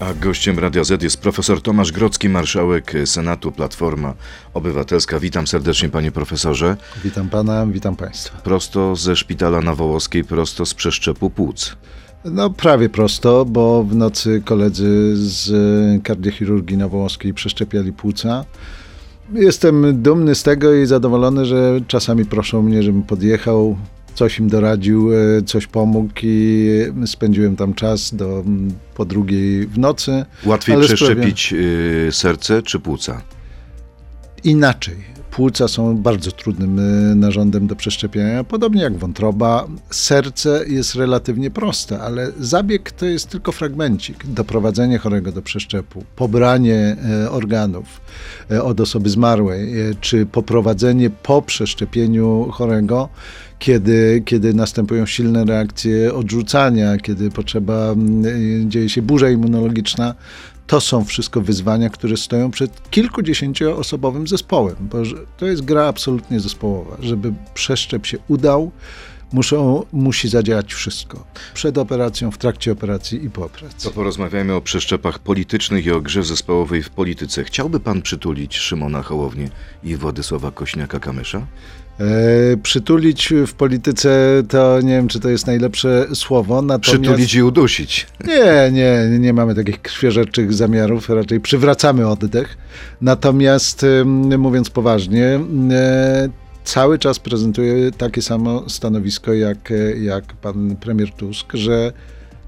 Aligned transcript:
A 0.00 0.14
gościem 0.14 0.58
Radia 0.58 0.84
Z 0.84 1.02
jest 1.02 1.20
profesor 1.20 1.62
Tomasz 1.62 1.92
Grocki, 1.92 2.28
marszałek 2.28 2.92
Senatu 3.04 3.52
Platforma 3.52 4.14
Obywatelska. 4.54 5.20
Witam 5.20 5.46
serdecznie 5.46 5.88
panie 5.88 6.12
profesorze. 6.12 6.76
Witam 7.04 7.28
pana, 7.28 7.66
witam 7.66 7.96
państwa. 7.96 8.38
Prosto 8.38 8.96
ze 8.96 9.16
szpitala 9.16 9.60
na 9.60 9.74
Wołoskiej, 9.74 10.24
prosto 10.24 10.66
z 10.66 10.74
przeszczepu 10.74 11.30
płuc. 11.30 11.76
No 12.24 12.50
prawie 12.50 12.88
prosto, 12.88 13.44
bo 13.44 13.82
w 13.82 13.94
nocy 13.94 14.42
koledzy 14.44 15.16
z 15.16 16.02
kardiochirurgii 16.02 16.76
na 16.76 16.88
Wołoskiej 16.88 17.34
przeszczepiali 17.34 17.92
płuca. 17.92 18.44
Jestem 19.32 20.02
dumny 20.02 20.34
z 20.34 20.42
tego 20.42 20.74
i 20.74 20.86
zadowolony, 20.86 21.46
że 21.46 21.80
czasami 21.88 22.24
proszą 22.24 22.62
mnie, 22.62 22.82
żebym 22.82 23.02
podjechał, 23.02 23.76
coś 24.16 24.38
im 24.38 24.48
doradził, 24.48 25.10
e, 25.12 25.42
coś 25.42 25.66
pomógł 25.66 26.12
i 26.22 26.68
spędziłem 27.06 27.56
tam 27.56 27.74
czas 27.74 28.14
do 28.14 28.44
po 28.94 29.04
drugiej 29.04 29.66
w 29.66 29.78
nocy. 29.78 30.24
Łatwiej 30.44 30.80
przeszczepić 30.80 31.46
sprawia... 31.46 32.12
serce 32.12 32.62
czy 32.62 32.80
płuca? 32.80 33.22
Inaczej. 34.44 35.16
Płuca 35.30 35.68
są 35.68 35.96
bardzo 35.96 36.32
trudnym 36.32 36.78
e, 36.78 37.14
narządem 37.14 37.66
do 37.66 37.76
przeszczepienia, 37.76 38.44
podobnie 38.44 38.82
jak 38.82 38.96
wątroba. 38.96 39.66
Serce 39.90 40.64
jest 40.68 40.94
relatywnie 40.94 41.50
proste, 41.50 42.00
ale 42.00 42.32
zabieg 42.40 42.92
to 42.92 43.06
jest 43.06 43.28
tylko 43.28 43.52
fragmencik. 43.52 44.26
Doprowadzenie 44.26 44.98
chorego 44.98 45.32
do 45.32 45.42
przeszczepu, 45.42 46.04
pobranie 46.16 46.96
e, 47.24 47.30
organów 47.30 48.00
od 48.62 48.80
osoby 48.80 49.08
zmarłej, 49.08 49.74
czy 50.00 50.26
poprowadzenie 50.26 51.10
po 51.10 51.42
przeszczepieniu 51.42 52.48
chorego 52.52 53.08
kiedy, 53.58 54.22
kiedy 54.24 54.54
następują 54.54 55.06
silne 55.06 55.44
reakcje 55.44 56.14
odrzucania, 56.14 56.96
kiedy 56.96 57.30
potrzeba, 57.30 57.92
mm, 57.92 58.70
dzieje 58.70 58.88
się 58.88 59.02
burza 59.02 59.30
immunologiczna, 59.30 60.14
to 60.66 60.80
są 60.80 61.04
wszystko 61.04 61.40
wyzwania, 61.40 61.90
które 61.90 62.16
stoją 62.16 62.50
przed 62.50 62.90
kilkudziesięcioosobowym 62.90 64.26
zespołem, 64.26 64.76
bo 64.80 64.98
to 65.36 65.46
jest 65.46 65.64
gra 65.64 65.86
absolutnie 65.86 66.40
zespołowa. 66.40 66.96
Żeby 67.00 67.32
przeszczep 67.54 68.06
się 68.06 68.18
udał, 68.28 68.72
muszą, 69.32 69.84
musi 69.92 70.28
zadziałać 70.28 70.74
wszystko. 70.74 71.24
Przed 71.54 71.78
operacją, 71.78 72.30
w 72.30 72.38
trakcie 72.38 72.72
operacji 72.72 73.24
i 73.24 73.30
po 73.30 73.44
operacji. 73.44 73.90
To 73.90 73.90
porozmawiajmy 73.90 74.54
o 74.54 74.60
przeszczepach 74.60 75.18
politycznych 75.18 75.86
i 75.86 75.90
o 75.90 76.00
grze 76.00 76.22
zespołowej 76.22 76.82
w 76.82 76.90
polityce. 76.90 77.44
Chciałby 77.44 77.80
pan 77.80 78.02
przytulić 78.02 78.56
Szymona 78.56 79.02
Hołownię 79.02 79.48
i 79.84 79.96
Władysława 79.96 80.48
Kośniaka-Kamysza? 80.48 81.40
E, 82.00 82.56
przytulić 82.56 83.32
w 83.46 83.52
polityce 83.52 84.42
to 84.48 84.80
nie 84.80 84.92
wiem, 84.92 85.08
czy 85.08 85.20
to 85.20 85.28
jest 85.28 85.46
najlepsze 85.46 86.06
słowo. 86.14 86.62
Natomiast... 86.62 87.02
Przytulić 87.02 87.34
i 87.34 87.42
udusić. 87.42 88.06
Nie, 88.26 88.70
nie, 88.72 89.18
nie 89.18 89.32
mamy 89.32 89.54
takich 89.54 89.82
krwiożerczych 89.82 90.52
zamiarów, 90.52 91.08
raczej 91.08 91.40
przywracamy 91.40 92.08
oddech. 92.08 92.58
Natomiast 93.00 93.86
mówiąc 94.38 94.70
poważnie, 94.70 95.40
e, 95.70 96.28
cały 96.64 96.98
czas 96.98 97.18
prezentuje 97.18 97.92
takie 97.92 98.22
samo 98.22 98.68
stanowisko 98.68 99.34
jak, 99.34 99.72
jak 100.00 100.24
pan 100.24 100.76
premier 100.76 101.12
Tusk, 101.12 101.52
że 101.54 101.92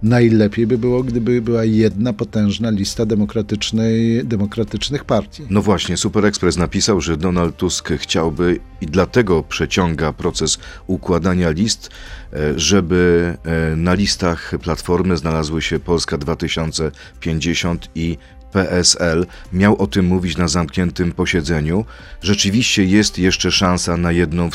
najlepiej 0.03 0.67
by 0.67 0.79
było, 0.79 1.03
gdyby 1.03 1.43
była 1.43 1.65
jedna 1.65 2.13
potężna 2.13 2.71
lista 2.71 3.07
demokratycznej, 3.07 4.25
demokratycznych 4.25 5.05
partii. 5.05 5.43
No 5.51 5.63
właśnie, 5.63 5.97
Super 5.97 6.27
Express 6.27 6.57
napisał, 6.57 7.01
że 7.01 7.17
Donald 7.17 7.57
Tusk 7.57 7.93
chciałby 7.97 8.61
i 8.81 8.87
dlatego 8.87 9.43
przeciąga 9.43 10.13
proces 10.13 10.59
układania 10.87 11.51
list, 11.51 11.91
e, 12.33 12.59
żeby 12.59 13.35
e, 13.45 13.77
na 13.77 13.95
listach 13.95 14.55
Platformy 14.63 15.17
znalazły 15.17 15.63
się 15.63 15.79
Polska 15.79 16.19
2050 16.19 17.91
i 17.95 18.19
PSL 18.53 19.27
miał 19.53 19.83
o 19.83 19.87
tym 19.87 20.07
mówić 20.07 20.37
na 20.37 20.49
zamkniętym 20.49 21.13
posiedzeniu. 21.13 21.85
Rzeczywiście 22.23 22.85
jest 22.85 23.19
jeszcze 23.19 23.51
szansa 23.51 23.97
na 23.97 24.13
jedną 24.13 24.51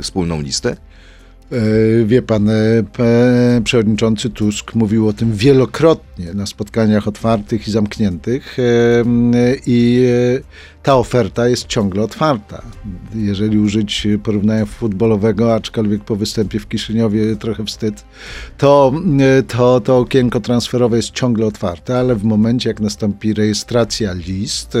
wspólną 0.00 0.40
listę? 0.40 0.76
E, 1.52 2.04
wie 2.04 2.22
pan, 2.22 2.50
e, 2.50 2.82
przewodniczący 3.64 4.30
Tusk 4.30 4.74
mówił 4.74 5.08
o 5.08 5.12
tym 5.12 5.32
wielokrotnie 5.32 6.34
na 6.34 6.46
spotkaniach 6.46 7.08
otwartych 7.08 7.68
i 7.68 7.70
zamkniętych 7.70 8.56
e, 8.58 8.62
i 9.66 10.06
ta 10.82 10.96
oferta 10.96 11.48
jest 11.48 11.66
ciągle 11.66 12.02
otwarta. 12.02 12.62
Jeżeli 13.14 13.58
użyć 13.58 14.06
porównania 14.22 14.66
futbolowego, 14.66 15.54
aczkolwiek 15.54 16.04
po 16.04 16.16
występie 16.16 16.58
w 16.58 16.68
Kiszyniowie 16.68 17.36
trochę 17.36 17.64
wstyd, 17.64 18.04
to, 18.58 18.92
to, 19.48 19.80
to 19.80 19.98
okienko 19.98 20.40
transferowe 20.40 20.96
jest 20.96 21.10
ciągle 21.10 21.46
otwarte, 21.46 21.98
ale 21.98 22.14
w 22.14 22.24
momencie 22.24 22.68
jak 22.68 22.80
nastąpi 22.80 23.34
rejestracja 23.34 24.12
list, 24.12 24.78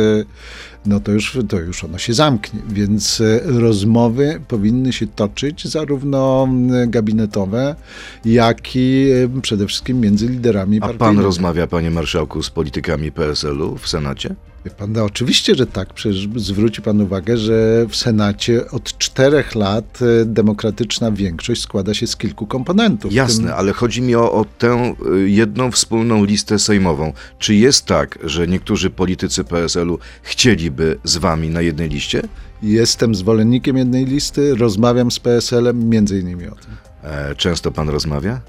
no 0.86 1.00
to 1.00 1.12
już, 1.12 1.38
to 1.48 1.60
już 1.60 1.84
ono 1.84 1.98
się 1.98 2.14
zamknie. 2.14 2.60
Więc 2.68 3.22
rozmowy 3.44 4.40
powinny 4.48 4.92
się 4.92 5.06
toczyć 5.06 5.68
zarówno 5.68 6.48
gabinetowe, 6.86 7.76
jak 8.24 8.76
i 8.76 9.08
przede 9.42 9.66
wszystkim 9.66 10.00
między 10.00 10.28
liderami 10.28 10.76
A 10.76 10.80
partyjnymi. 10.80 11.16
pan 11.16 11.24
rozmawia, 11.24 11.66
panie 11.66 11.90
marszałku, 11.90 12.42
z 12.42 12.50
politykami 12.50 13.12
PSL-u 13.12 13.78
w 13.78 13.88
Senacie? 13.88 14.34
Pan, 14.68 14.92
no, 14.92 15.04
oczywiście, 15.04 15.54
że 15.54 15.66
tak. 15.66 15.94
Przecież 15.94 16.28
zwróci 16.36 16.82
pan 16.82 17.00
uwagę, 17.00 17.36
że 17.36 17.86
w 17.88 17.96
Senacie 17.96 18.70
od 18.70 18.98
czterech 18.98 19.54
lat 19.54 19.98
e, 20.02 20.24
demokratyczna 20.24 21.12
większość 21.12 21.62
składa 21.62 21.94
się 21.94 22.06
z 22.06 22.16
kilku 22.16 22.46
komponentów. 22.46 23.12
Jasne, 23.12 23.44
tym... 23.48 23.54
ale 23.56 23.72
chodzi 23.72 24.02
mi 24.02 24.14
o, 24.14 24.32
o, 24.32 24.44
tę 24.58 24.68
e, 24.68 25.18
jedną 25.18 25.70
wspólną 25.70 26.24
listę 26.24 26.58
sejmową. 26.58 27.12
Czy 27.38 27.54
jest 27.54 27.86
tak, 27.86 28.18
że 28.24 28.48
niektórzy 28.48 28.90
politycy 28.90 29.44
PSL-u 29.44 29.98
chcieliby 30.22 30.98
z 31.04 31.16
wami 31.16 31.48
na 31.48 31.60
jednej 31.60 31.88
liście? 31.88 32.22
Jestem 32.62 33.14
zwolennikiem 33.14 33.76
jednej 33.76 34.04
listy, 34.04 34.54
rozmawiam 34.54 35.10
z 35.10 35.20
PSL-em 35.20 35.88
między 35.88 36.20
innymi 36.20 36.46
o 36.46 36.54
tym. 36.54 36.70
E, 37.02 37.34
często 37.34 37.70
pan 37.70 37.88
rozmawia? 37.88 38.40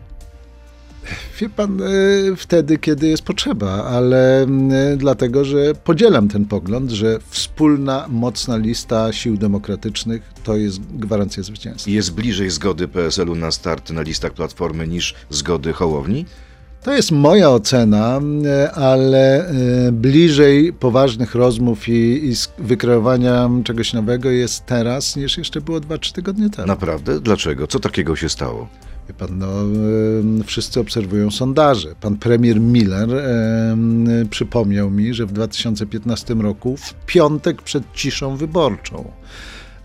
Wie 1.39 1.49
pan, 1.49 1.81
e, 1.81 1.85
wtedy, 2.37 2.77
kiedy 2.77 3.07
jest 3.07 3.23
potrzeba, 3.23 3.83
ale 3.85 4.47
dlatego, 4.97 5.45
że 5.45 5.73
podzielam 5.83 6.27
ten 6.27 6.45
pogląd, 6.45 6.91
że 6.91 7.19
wspólna, 7.29 8.05
mocna 8.09 8.57
lista 8.57 9.13
sił 9.13 9.37
demokratycznych 9.37 10.21
to 10.43 10.55
jest 10.55 10.81
gwarancja 10.81 11.43
zwycięstwa. 11.43 11.91
Jest 11.91 12.13
bliżej 12.13 12.49
zgody 12.49 12.87
PSL-u 12.87 13.35
na 13.35 13.51
start 13.51 13.89
na 13.89 14.01
listach 14.01 14.33
Platformy 14.33 14.87
niż 14.87 15.15
zgody 15.29 15.73
Hołowni? 15.73 16.25
To 16.83 16.93
jest 16.93 17.11
moja 17.11 17.49
ocena, 17.49 18.19
ale 18.73 19.47
e, 19.47 19.91
bliżej 19.91 20.73
poważnych 20.73 21.35
rozmów 21.35 21.89
i, 21.89 22.29
i 22.29 22.33
wykreowania 22.57 23.49
czegoś 23.63 23.93
nowego 23.93 24.29
jest 24.29 24.65
teraz, 24.65 25.15
niż 25.15 25.37
jeszcze 25.37 25.61
było 25.61 25.79
2-3 25.79 26.13
tygodnie 26.13 26.49
temu. 26.49 26.67
Naprawdę? 26.67 27.19
Dlaczego? 27.19 27.67
Co 27.67 27.79
takiego 27.79 28.15
się 28.15 28.29
stało? 28.29 28.67
Wie 29.07 29.13
pan, 29.13 29.37
no, 29.37 29.47
wszyscy 30.45 30.79
obserwują 30.79 31.31
sondaże. 31.31 31.95
Pan 32.01 32.17
premier 32.17 32.59
Miller 32.61 33.15
e, 33.15 33.75
przypomniał 34.29 34.91
mi, 34.91 35.13
że 35.13 35.25
w 35.25 35.31
2015 35.31 36.33
roku, 36.33 36.77
w 36.77 36.93
piątek 37.05 37.61
przed 37.61 37.83
ciszą 37.93 38.37
wyborczą, 38.37 39.11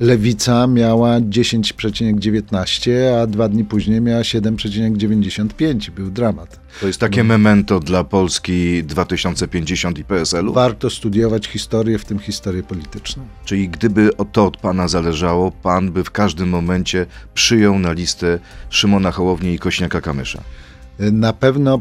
Lewica 0.00 0.66
miała 0.66 1.20
10,19, 1.20 2.90
a 3.22 3.26
dwa 3.26 3.48
dni 3.48 3.64
później 3.64 4.00
miała 4.00 4.22
7,95. 4.22 5.90
Był 5.90 6.10
dramat. 6.10 6.65
To 6.80 6.86
jest 6.86 7.00
takie 7.00 7.24
memento 7.24 7.80
dla 7.80 8.04
Polski 8.04 8.84
2050 8.84 9.98
i 9.98 10.04
PSL-u? 10.04 10.52
Warto 10.52 10.90
studiować 10.90 11.46
historię, 11.48 11.98
w 11.98 12.04
tym 12.04 12.18
historię 12.18 12.62
polityczną. 12.62 13.26
Czyli 13.44 13.68
gdyby 13.68 14.10
to 14.32 14.46
od 14.46 14.56
pana 14.56 14.88
zależało, 14.88 15.50
pan 15.50 15.92
by 15.92 16.04
w 16.04 16.10
każdym 16.10 16.48
momencie 16.48 17.06
przyjął 17.34 17.78
na 17.78 17.92
listę 17.92 18.38
Szymona 18.70 19.12
Hołowni 19.12 19.54
i 19.54 19.58
Kośniaka-Kamysza? 19.58 20.38
Na 20.98 21.32
pewno, 21.32 21.80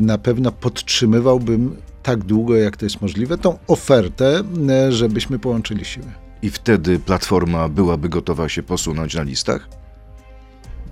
na 0.00 0.18
pewno 0.18 0.52
podtrzymywałbym 0.52 1.76
tak 2.02 2.24
długo, 2.24 2.56
jak 2.56 2.76
to 2.76 2.86
jest 2.86 3.02
możliwe, 3.02 3.38
tą 3.38 3.58
ofertę, 3.66 4.42
żebyśmy 4.90 5.38
połączyli 5.38 5.84
siły 5.84 6.06
i 6.42 6.50
wtedy 6.50 6.98
Platforma 6.98 7.68
byłaby 7.68 8.08
gotowa 8.08 8.48
się 8.48 8.62
posunąć 8.62 9.14
na 9.14 9.22
listach? 9.22 9.68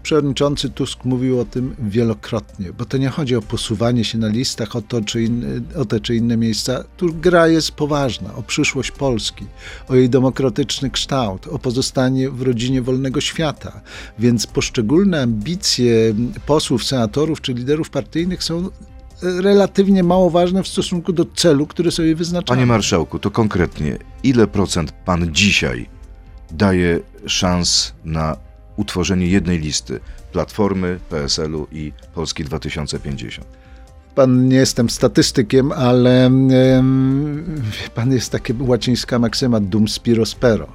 Przewodniczący 0.02 0.70
Tusk 0.70 1.04
mówił 1.04 1.40
o 1.40 1.44
tym 1.44 1.76
wielokrotnie, 1.78 2.72
bo 2.72 2.84
to 2.84 2.96
nie 2.96 3.08
chodzi 3.08 3.36
o 3.36 3.42
posuwanie 3.42 4.04
się 4.04 4.18
na 4.18 4.28
listach, 4.28 4.76
o, 4.76 4.82
to, 4.82 5.00
czy 5.00 5.30
o 5.76 5.84
te 5.84 6.00
czy 6.00 6.16
inne 6.16 6.36
miejsca. 6.36 6.84
Tu 6.96 7.14
gra 7.14 7.48
jest 7.48 7.72
poważna, 7.72 8.34
o 8.34 8.42
przyszłość 8.42 8.90
Polski, 8.90 9.46
o 9.88 9.94
jej 9.94 10.10
demokratyczny 10.10 10.90
kształt, 10.90 11.46
o 11.46 11.58
pozostanie 11.58 12.30
w 12.30 12.42
rodzinie 12.42 12.82
wolnego 12.82 13.20
świata. 13.20 13.80
Więc 14.18 14.46
poszczególne 14.46 15.22
ambicje 15.22 16.14
posłów, 16.46 16.84
senatorów 16.84 17.40
czy 17.40 17.52
liderów 17.52 17.90
partyjnych 17.90 18.44
są 18.44 18.68
relatywnie 19.22 20.02
mało 20.02 20.30
ważne 20.30 20.62
w 20.62 20.68
stosunku 20.68 21.12
do 21.12 21.24
celu, 21.24 21.66
który 21.66 21.90
sobie 21.90 22.14
wyznaczamy. 22.14 22.56
Panie 22.56 22.66
marszałku, 22.66 23.18
to 23.18 23.30
konkretnie, 23.30 23.98
ile 24.22 24.46
procent 24.46 24.92
pan 24.92 25.34
dzisiaj 25.34 25.88
daje 26.50 27.00
szans 27.26 27.92
na 28.04 28.36
utworzenie 28.80 29.26
jednej 29.26 29.58
listy 29.58 30.00
Platformy, 30.32 30.98
PSL-u 31.10 31.66
i 31.72 31.92
Polski 32.14 32.44
2050? 32.44 33.46
Pan 34.14 34.48
nie 34.48 34.56
jestem 34.56 34.90
statystykiem, 34.90 35.72
ale 35.72 36.30
pan 37.94 38.12
jest 38.12 38.32
taka 38.32 38.54
łacińska 38.60 39.18
maksyma 39.18 39.60
dum 39.60 39.88
spiro 39.88 40.26
spero, 40.26 40.66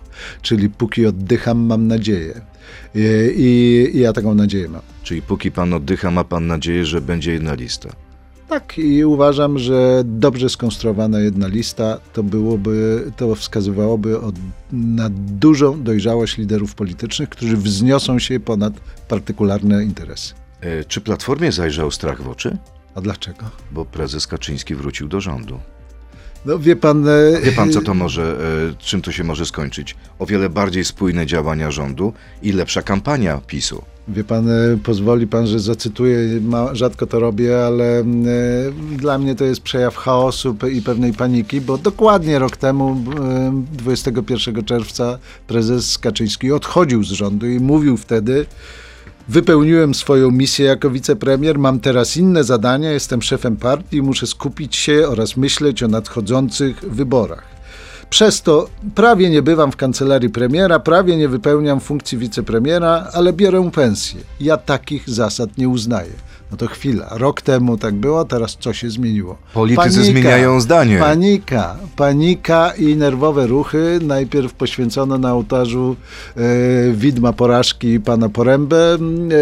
czyli 0.42 0.70
póki 0.70 1.06
oddycham, 1.06 1.58
mam 1.58 1.88
nadzieję. 1.88 2.42
I, 2.96 3.02
i, 3.38 3.98
I 3.98 4.00
ja 4.00 4.14
taką 4.14 4.36
nadzieję 4.36 4.70
mam. 4.70 4.82
Czyli 5.04 5.22
póki 5.22 5.52
pan 5.52 5.74
oddycha, 5.74 6.12
ma 6.12 6.24
pan 6.24 6.48
nadzieję, 6.48 6.86
że 6.86 7.02
będzie 7.02 7.34
jedna 7.34 7.54
lista. 7.54 7.90
Tak, 8.50 8.78
i 8.78 9.06
uważam, 9.06 9.60
że 9.60 10.04
dobrze 10.06 10.50
skonstruowana 10.50 11.20
jedna 11.20 11.48
lista 11.48 12.00
to 12.14 12.24
byłoby, 12.24 13.04
to 13.18 13.36
wskazywałoby 13.36 14.22
od, 14.22 14.36
na 14.72 15.10
dużą 15.12 15.84
dojrzałość 15.84 16.38
liderów 16.38 16.76
politycznych, 16.76 17.30
którzy 17.30 17.58
wzniosą 17.58 18.20
się 18.20 18.40
ponad 18.40 18.74
partykularne 19.08 19.84
interesy. 19.84 20.34
E, 20.62 20.86
Czy 20.86 21.02
Platformie 21.02 21.52
zajrzał 21.52 21.92
strach 21.92 22.22
w 22.22 22.28
oczy? 22.30 22.58
A 22.96 23.02
dlaczego? 23.02 23.46
Bo 23.72 23.86
prezes 23.86 24.28
Kaczyński 24.28 24.76
wrócił 24.76 25.08
do 25.08 25.22
rządu. 25.22 25.60
No 26.46 26.60
wie 26.60 26.76
pan. 26.76 27.08
e, 27.08 27.42
Wie 27.44 27.52
pan, 27.52 27.72
co 27.72 27.82
to 27.82 27.94
może, 27.94 28.38
e, 28.72 28.84
czym 28.84 29.02
to 29.02 29.12
się 29.12 29.24
może 29.24 29.46
skończyć? 29.46 29.96
O 30.20 30.26
wiele 30.26 30.50
bardziej 30.50 30.86
spójne 30.86 31.26
działania 31.26 31.72
rządu 31.72 32.14
i 32.42 32.52
lepsza 32.52 32.82
kampania 32.82 33.42
PiSu. 33.48 33.82
Wie 34.08 34.24
pan, 34.24 34.50
e, 34.50 34.78
pozwoli 34.84 35.28
pan, 35.28 35.48
że 35.48 35.60
zacytuję, 35.60 36.42
ma, 36.42 36.76
rzadko 36.76 37.08
to 37.08 37.20
robię, 37.20 37.66
ale 37.66 38.04
dla 38.98 39.18
mnie 39.18 39.36
to 39.36 39.46
jest 39.46 39.62
przejaw 39.62 39.96
chaosu 39.96 40.56
i 40.72 40.82
pewnej 40.82 41.14
paniki, 41.14 41.62
bo 41.62 41.78
dokładnie 41.78 42.40
rok 42.40 42.58
temu, 42.58 43.04
e, 43.20 43.64
21 43.74 44.64
czerwca, 44.64 45.20
prezes 45.48 45.98
Kaczyński 45.98 46.52
odchodził 46.52 47.04
z 47.04 47.12
rządu 47.12 47.48
i 47.50 47.60
mówił 47.60 47.98
wtedy, 47.98 48.46
Wypełniłem 49.28 49.94
swoją 49.94 50.32
misję 50.32 50.66
jako 50.66 50.90
wicepremier, 50.90 51.60
mam 51.60 51.80
teraz 51.80 52.18
inne 52.18 52.44
zadania, 52.44 52.92
jestem 52.92 53.22
szefem 53.22 53.58
partii, 53.58 54.02
muszę 54.02 54.28
skupić 54.28 54.76
się 54.76 55.08
oraz 55.08 55.38
myśleć 55.38 55.84
o 55.84 55.88
nadchodzących 55.88 56.80
wyborach. 56.80 57.44
Przez 58.10 58.42
to 58.42 58.70
prawie 58.96 59.30
nie 59.30 59.42
bywam 59.42 59.72
w 59.72 59.76
kancelarii 59.76 60.30
premiera, 60.30 60.80
prawie 60.80 61.18
nie 61.18 61.30
wypełniam 61.30 61.80
funkcji 61.80 62.18
wicepremiera, 62.18 63.08
ale 63.14 63.34
biorę 63.34 63.70
pensję. 63.74 64.20
Ja 64.40 64.58
takich 64.58 65.10
zasad 65.10 65.58
nie 65.58 65.70
uznaję. 65.70 66.12
No 66.56 66.60
to 66.60 66.68
chwila, 66.68 67.10
rok 67.12 67.42
temu 67.42 67.78
tak 67.78 67.96
było, 67.96 68.26
teraz 68.26 68.58
co 68.60 68.74
się 68.74 68.90
zmieniło? 68.90 69.38
Politycy 69.54 70.04
zmieniają 70.04 70.62
zdanie. 70.62 71.00
Panika, 71.00 71.76
panika 71.96 72.74
i 72.78 72.96
nerwowe 72.96 73.48
ruchy. 73.48 74.00
Najpierw 74.02 74.54
poświęcono 74.54 75.18
na 75.18 75.34
ołtarzu 75.34 75.96
e, 76.36 76.42
widma 76.92 77.34
porażki 77.34 78.00
pana 78.00 78.30
Porębę. 78.30 78.98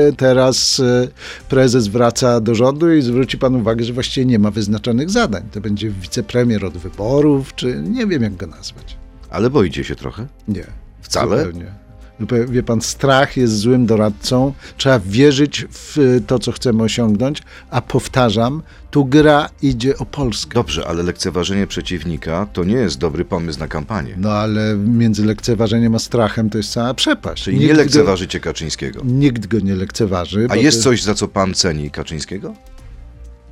E, 0.09 0.13
teraz 0.13 0.79
e, 0.79 1.07
prezes 1.49 1.87
wraca 1.87 2.39
do 2.41 2.55
rządu 2.55 2.93
i 2.93 3.01
zwróci 3.01 3.37
pan 3.37 3.55
uwagę, 3.55 3.83
że 3.83 3.93
właściwie 3.93 4.25
nie 4.25 4.39
ma 4.39 4.51
wyznaczonych 4.51 5.09
zadań. 5.09 5.43
To 5.51 5.61
będzie 5.61 5.89
wicepremier 5.89 6.65
od 6.65 6.77
wyborów, 6.77 7.55
czy 7.55 7.83
nie 7.89 8.07
wiem 8.07 8.23
jak 8.23 8.35
go 8.35 8.47
nazwać. 8.47 8.97
Ale 9.29 9.49
boicie 9.49 9.83
się 9.83 9.95
trochę? 9.95 10.27
Nie. 10.47 10.65
Wcale? 11.01 11.45
Zupełnie. 11.45 11.82
Zupełnie. 12.19 12.53
Wie 12.53 12.63
pan, 12.63 12.81
strach 12.81 13.37
jest 13.37 13.57
złym 13.57 13.85
doradcą. 13.85 14.53
Trzeba 14.77 14.99
wierzyć 14.99 15.65
w 15.71 15.97
y, 15.97 16.21
to, 16.27 16.39
co 16.39 16.51
chcemy 16.51 16.83
osiągnąć, 16.83 17.41
a 17.69 17.81
powtarzam, 17.81 18.61
tu 18.91 19.05
gra 19.05 19.49
idzie 19.61 19.97
o 19.97 20.05
Polskę. 20.05 20.53
Dobrze, 20.53 20.87
ale 20.87 21.03
lekceważenie 21.03 21.67
przeciwnika 21.67 22.47
to 22.53 22.63
nie 22.63 22.75
jest 22.75 22.97
dobry 22.97 23.25
pomysł 23.25 23.59
na 23.59 23.67
kampanię. 23.67 24.15
No 24.17 24.31
ale 24.31 24.75
między 24.75 25.25
lekceważeniem 25.25 25.95
a 25.95 25.99
strachem 25.99 26.49
to 26.49 26.57
jest 26.57 26.71
cała 26.71 26.93
przepaść. 26.93 27.43
Czyli 27.43 27.57
nie 27.57 27.65
Nikt 27.65 27.77
lekceważycie 27.77 28.39
Kaczyńskiego. 28.39 28.99
Go, 28.99 29.05
nikt 29.05 29.47
go 29.47 29.59
nie 29.59 29.75
lekceważy. 29.75 30.47
A 30.49 30.55
jest 30.55 30.77
to- 30.77 30.83
coś, 30.83 31.03
za 31.03 31.15
co 31.15 31.27
pan 31.27 31.53
ceni 31.53 31.91
Kaczyńskiego? 31.91 32.53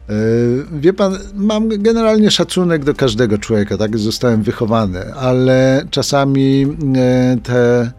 E, 0.10 0.13
Wie 0.80 0.94
pan, 0.94 1.18
mam 1.36 1.69
generalnie 1.69 2.31
szacunek 2.31 2.84
do 2.84 2.94
każdego 2.94 3.38
człowieka, 3.38 3.78
tak 3.78 3.98
zostałem 3.98 4.44
wychowany, 4.44 5.13
ale 5.13 5.86
czasami 5.92 6.68
e, 6.96 7.38
te, 7.44 7.92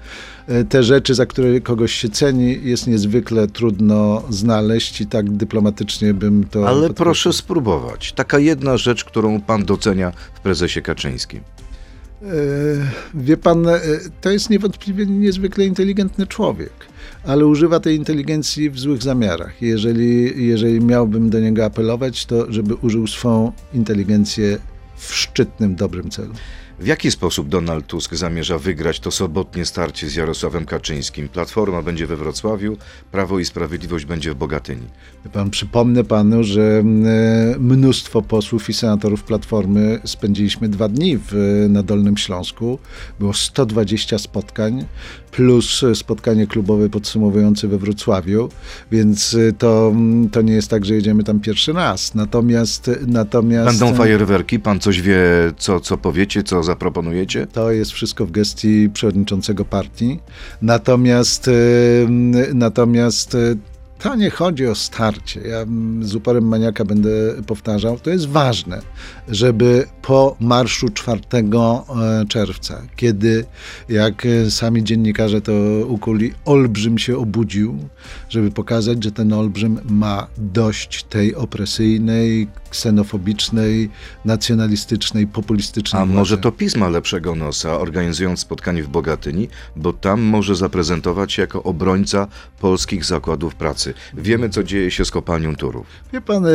te 0.68 0.82
rzeczy, 0.82 1.14
za 1.14 1.26
które 1.26 1.60
kogoś 1.60 1.92
się 1.92 2.08
ceni, 2.08 2.58
jest 2.62 2.86
niezwykle 2.86 3.46
trudno 3.46 4.22
znaleźć 4.30 5.00
i 5.00 5.06
tak 5.06 5.30
dyplomatycznie 5.30 6.14
bym 6.14 6.44
to. 6.44 6.58
Ale 6.58 6.68
podkreślił. 6.68 6.94
proszę 6.94 7.32
spróbować. 7.32 8.12
Taka 8.12 8.38
jedna 8.38 8.76
rzecz, 8.76 9.04
którą 9.04 9.40
pan 9.40 9.64
docenia 9.64 10.12
w 10.34 10.40
prezesie 10.40 10.82
Kaczyńskim. 10.82 11.40
E, 12.22 12.26
Wie 13.14 13.36
pan, 13.36 13.68
e, 13.68 13.80
to 14.20 14.30
jest 14.30 14.50
niewątpliwie 14.50 15.06
niezwykle 15.06 15.66
inteligentny 15.66 16.26
człowiek, 16.26 16.72
ale 17.24 17.46
używa 17.46 17.80
tej 17.80 17.96
inteligencji 17.96 18.70
w 18.70 18.78
złych 18.78 19.02
zamiarach. 19.02 19.62
Jeżeli, 19.62 20.46
jeżeli 20.46 20.80
miałbym 20.80 21.30
do 21.30 21.40
niego 21.40 21.64
apelować, 21.64 22.26
to 22.26 22.52
żeby 22.52 22.74
użył 22.74 23.06
swą 23.06 23.52
inteligencję 23.74 24.58
w 24.96 25.14
szczytnym, 25.14 25.74
dobrym 25.76 26.10
celu. 26.10 26.32
W 26.82 26.86
jaki 26.86 27.10
sposób 27.10 27.48
Donald 27.48 27.86
Tusk 27.86 28.14
zamierza 28.14 28.58
wygrać 28.58 29.00
to 29.00 29.10
sobotnie 29.10 29.64
starcie 29.66 30.08
z 30.08 30.14
Jarosławem 30.14 30.64
Kaczyńskim? 30.64 31.28
Platforma 31.28 31.82
będzie 31.82 32.06
we 32.06 32.16
Wrocławiu, 32.16 32.76
Prawo 33.12 33.38
i 33.38 33.44
Sprawiedliwość 33.44 34.04
będzie 34.04 34.30
w 34.30 34.34
Bogatyni. 34.34 34.86
Pan, 35.32 35.50
przypomnę 35.50 36.04
panu, 36.04 36.44
że 36.44 36.62
e, 36.62 36.82
mnóstwo 37.58 38.22
posłów 38.22 38.68
i 38.68 38.72
senatorów 38.72 39.22
Platformy 39.22 40.00
spędziliśmy 40.04 40.68
dwa 40.68 40.88
dni 40.88 41.18
w, 41.18 41.32
na 41.68 41.82
Dolnym 41.82 42.16
Śląsku. 42.16 42.78
Było 43.18 43.34
120 43.34 44.18
spotkań, 44.18 44.84
plus 45.32 45.84
spotkanie 45.94 46.46
klubowe 46.46 46.88
podsumowujące 46.88 47.68
we 47.68 47.78
Wrocławiu, 47.78 48.48
więc 48.90 49.34
e, 49.34 49.52
to, 49.52 49.94
to 50.32 50.42
nie 50.42 50.52
jest 50.52 50.70
tak, 50.70 50.84
że 50.84 50.94
jedziemy 50.94 51.24
tam 51.24 51.40
pierwszy 51.40 51.72
raz. 51.72 52.14
Natomiast, 52.14 52.90
natomiast 53.06 53.78
Będą 53.78 53.96
fajerwerki, 53.96 54.58
pan 54.58 54.80
coś 54.80 55.00
wie, 55.00 55.18
co, 55.56 55.80
co 55.80 55.98
powiecie, 55.98 56.42
co 56.42 56.62
zaproponujecie? 56.62 57.46
To 57.46 57.70
jest 57.70 57.90
wszystko 57.90 58.26
w 58.26 58.30
gestii 58.30 58.90
przewodniczącego 58.94 59.64
partii. 59.64 60.18
Natomiast, 60.62 61.48
e, 61.48 61.52
natomiast 62.54 63.36
to 64.02 64.14
nie 64.14 64.30
chodzi 64.30 64.66
o 64.66 64.74
starcie. 64.74 65.40
Ja 65.40 65.58
mm, 65.58 66.04
z 66.04 66.14
uporem 66.14 66.48
maniaka 66.48 66.84
będę 66.84 67.10
powtarzał. 67.46 67.98
To 67.98 68.10
jest 68.10 68.28
ważne, 68.28 68.82
żeby 69.28 69.86
po 70.02 70.36
marszu 70.40 70.88
4 70.88 71.20
e, 71.32 72.24
czerwca, 72.28 72.82
kiedy, 72.96 73.44
jak 73.88 74.26
e, 74.26 74.50
sami 74.50 74.84
dziennikarze 74.84 75.40
to 75.40 75.52
ukuli, 75.88 76.32
olbrzym 76.44 76.98
się 76.98 77.18
obudził, 77.18 77.78
żeby 78.28 78.50
pokazać, 78.50 79.04
że 79.04 79.12
ten 79.12 79.32
olbrzym 79.32 79.80
ma 79.90 80.26
dość 80.38 81.04
tej 81.04 81.34
opresyjnej, 81.34 82.48
ksenofobicznej, 82.70 83.90
nacjonalistycznej, 84.24 85.26
populistycznej 85.26 86.02
A 86.02 86.04
władzy. 86.04 86.18
może 86.18 86.38
to 86.38 86.52
PiS 86.52 86.76
ma 86.76 86.88
lepszego 86.88 87.34
nosa, 87.34 87.78
organizując 87.78 88.40
spotkanie 88.40 88.82
w 88.82 88.88
Bogatyni, 88.88 89.48
bo 89.76 89.92
tam 89.92 90.20
może 90.20 90.56
zaprezentować 90.56 91.32
się 91.32 91.42
jako 91.42 91.62
obrońca 91.62 92.28
polskich 92.60 93.04
zakładów 93.04 93.54
pracy. 93.54 93.91
Wiemy, 94.14 94.48
co 94.48 94.62
dzieje 94.62 94.90
się 94.90 95.04
z 95.04 95.10
kopalnią 95.10 95.56
Turów. 95.56 95.86
Wie 96.12 96.20
pan, 96.20 96.46
e, 96.46 96.50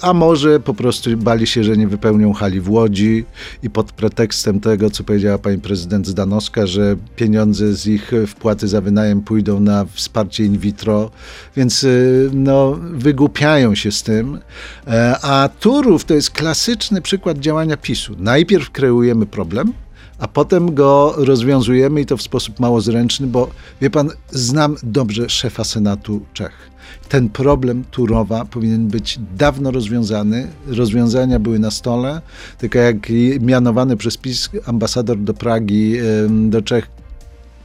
a 0.00 0.12
może 0.12 0.60
po 0.60 0.74
prostu 0.74 1.16
bali 1.16 1.46
się, 1.46 1.64
że 1.64 1.76
nie 1.76 1.88
wypełnią 1.88 2.32
hali 2.32 2.60
w 2.60 2.70
Łodzi 2.70 3.24
i 3.62 3.70
pod 3.70 3.92
pretekstem 3.92 4.60
tego, 4.60 4.90
co 4.90 5.04
powiedziała 5.04 5.38
pani 5.38 5.58
prezydent 5.58 6.06
Zdanowska, 6.06 6.66
że 6.66 6.96
pieniądze 7.16 7.72
z 7.72 7.86
ich 7.86 8.12
wpłaty 8.26 8.68
za 8.68 8.80
wynajem 8.80 9.20
pójdą 9.22 9.60
na 9.60 9.86
wsparcie 9.92 10.44
in 10.44 10.58
vitro, 10.58 11.10
więc 11.56 11.84
e, 11.84 11.88
no, 12.32 12.78
wygłupiają 12.92 13.74
się 13.74 13.92
z 13.92 14.02
tym. 14.02 14.38
E, 14.86 15.16
A 15.22 15.48
Turów 15.60 16.04
to 16.04 16.14
jest 16.14 16.30
klasyczny 16.30 17.02
przykład 17.02 17.38
działania 17.38 17.76
PiSu. 17.76 18.14
Najpierw 18.18 18.70
kreujemy 18.70 19.26
problem, 19.26 19.72
a 20.18 20.28
potem 20.28 20.74
go 20.74 21.14
rozwiązujemy 21.16 22.00
i 22.00 22.06
to 22.06 22.16
w 22.16 22.22
sposób 22.22 22.60
mało 22.60 22.80
zręczny, 22.80 23.26
bo 23.26 23.50
wie 23.80 23.90
pan, 23.90 24.10
znam 24.30 24.76
dobrze 24.82 25.28
szefa 25.28 25.64
Senatu 25.64 26.20
Czech. 26.32 26.70
Ten 27.08 27.28
problem 27.28 27.84
Turowa 27.90 28.44
powinien 28.44 28.88
być 28.88 29.18
dawno 29.36 29.70
rozwiązany. 29.70 30.48
Rozwiązania 30.66 31.38
były 31.38 31.58
na 31.58 31.70
stole, 31.70 32.20
tylko 32.58 32.78
jak 32.78 32.96
mianowany 33.40 33.96
przez 33.96 34.16
PiS 34.16 34.50
ambasador 34.66 35.18
do 35.18 35.34
Pragi, 35.34 35.96
do 36.28 36.62
Czech 36.62 36.88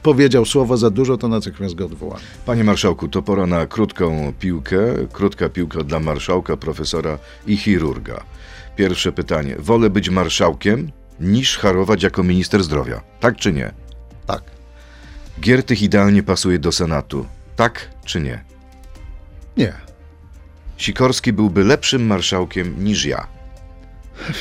powiedział 0.02 0.44
słowo 0.44 0.76
za 0.76 0.90
dużo, 0.90 1.16
to 1.16 1.28
natychmiast 1.28 1.74
go 1.74 1.84
odwołano. 1.84 2.20
Panie 2.46 2.64
marszałku, 2.64 3.08
to 3.08 3.22
pora 3.22 3.46
na 3.46 3.66
krótką 3.66 4.32
piłkę. 4.40 4.78
Krótka 5.12 5.48
piłka 5.48 5.82
dla 5.82 6.00
marszałka, 6.00 6.56
profesora 6.56 7.18
i 7.46 7.56
chirurga. 7.56 8.24
Pierwsze 8.76 9.12
pytanie. 9.12 9.56
Wolę 9.58 9.90
być 9.90 10.10
marszałkiem 10.10 10.90
niż 11.20 11.58
harować 11.58 12.02
jako 12.02 12.22
minister 12.22 12.64
zdrowia. 12.64 13.00
Tak 13.20 13.36
czy 13.36 13.52
nie? 13.52 13.72
Tak. 14.26 14.42
Giertych 15.40 15.82
idealnie 15.82 16.22
pasuje 16.22 16.58
do 16.58 16.72
Senatu. 16.72 17.26
Tak 17.56 17.90
czy 18.04 18.20
nie? 18.20 18.44
Nie. 19.56 19.72
Sikorski 20.76 21.32
byłby 21.32 21.64
lepszym 21.64 22.06
marszałkiem 22.06 22.84
niż 22.84 23.04
ja. 23.04 23.26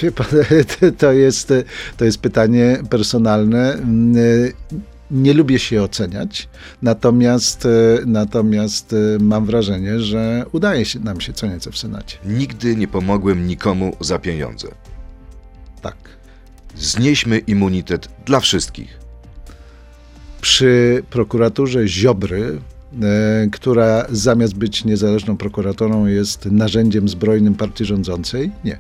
Wie 0.02 0.12
pan, 0.12 0.28
to 0.98 1.12
jest, 1.12 1.54
to 1.98 2.06
jest 2.06 2.18
pytanie 2.22 2.78
personalne. 2.90 3.78
nie 5.12 5.34
lubię 5.34 5.60
się 5.60 5.84
oceniać, 5.84 6.50
natomiast, 6.82 7.68
natomiast 8.06 8.96
mam 9.20 9.46
wrażenie, 9.46 10.00
że 10.00 10.46
udaje 10.52 10.86
się 10.86 11.00
nam 11.00 11.22
się 11.22 11.34
co 11.34 11.48
nieco 11.48 11.72
w 11.72 11.78
Senacie. 11.78 12.18
Nigdy 12.26 12.76
nie 12.76 12.88
pomogłem 12.88 13.48
nikomu 13.48 13.96
za 14.00 14.20
pieniądze. 14.20 14.68
Tak. 15.82 16.23
Znieśmy 16.76 17.38
immunitet 17.38 18.10
dla 18.26 18.40
wszystkich. 18.40 19.00
Przy 20.42 21.04
prokuraturze 21.10 21.88
Ziobry, 21.88 22.60
e, 23.02 23.48
która 23.52 24.06
zamiast 24.10 24.56
być 24.56 24.86
niezależną 24.86 25.38
prokuratorą 25.38 26.06
jest 26.06 26.46
narzędziem 26.46 27.10
zbrojnym 27.10 27.56
partii 27.56 27.86
rządzącej, 27.86 28.52
nie. 28.64 28.78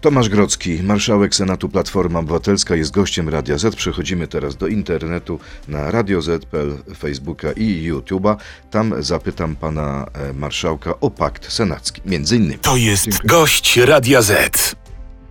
Tomasz 0.00 0.28
Grocki, 0.28 0.82
marszałek 0.82 1.34
Senatu 1.34 1.68
Platforma 1.68 2.18
Obywatelska, 2.18 2.76
jest 2.76 2.90
gościem 2.90 3.28
Radia 3.28 3.58
Z. 3.58 3.76
Przechodzimy 3.76 4.28
teraz 4.28 4.56
do 4.56 4.66
internetu 4.66 5.38
na 5.68 5.90
Radio 5.90 6.22
Z.pl, 6.22 6.78
Facebooka 6.98 7.52
i 7.52 7.90
YouTube'a. 7.92 8.36
Tam 8.70 8.94
zapytam 9.02 9.56
pana 9.56 10.06
e, 10.14 10.32
marszałka 10.32 11.00
o 11.00 11.10
pakt 11.10 11.52
senacki, 11.52 12.02
między 12.06 12.36
innymi. 12.36 12.58
To 12.58 12.76
jest 12.76 13.04
Dziękuję. 13.04 13.28
gość 13.28 13.76
Radia 13.76 14.22
Z. 14.22 14.76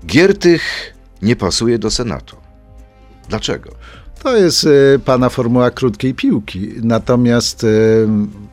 Giertych 0.06 0.94
nie 1.22 1.36
pasuje 1.36 1.80
do 1.80 1.92
Senatu. 1.92 2.36
Dlaczego? 3.30 3.72
To 4.24 4.38
jest 4.38 4.66
e, 4.66 5.00
pana 5.00 5.30
formuła 5.30 5.72
krótkiej 5.72 6.14
piłki. 6.14 6.70
Natomiast 6.84 7.64
e, 7.64 7.68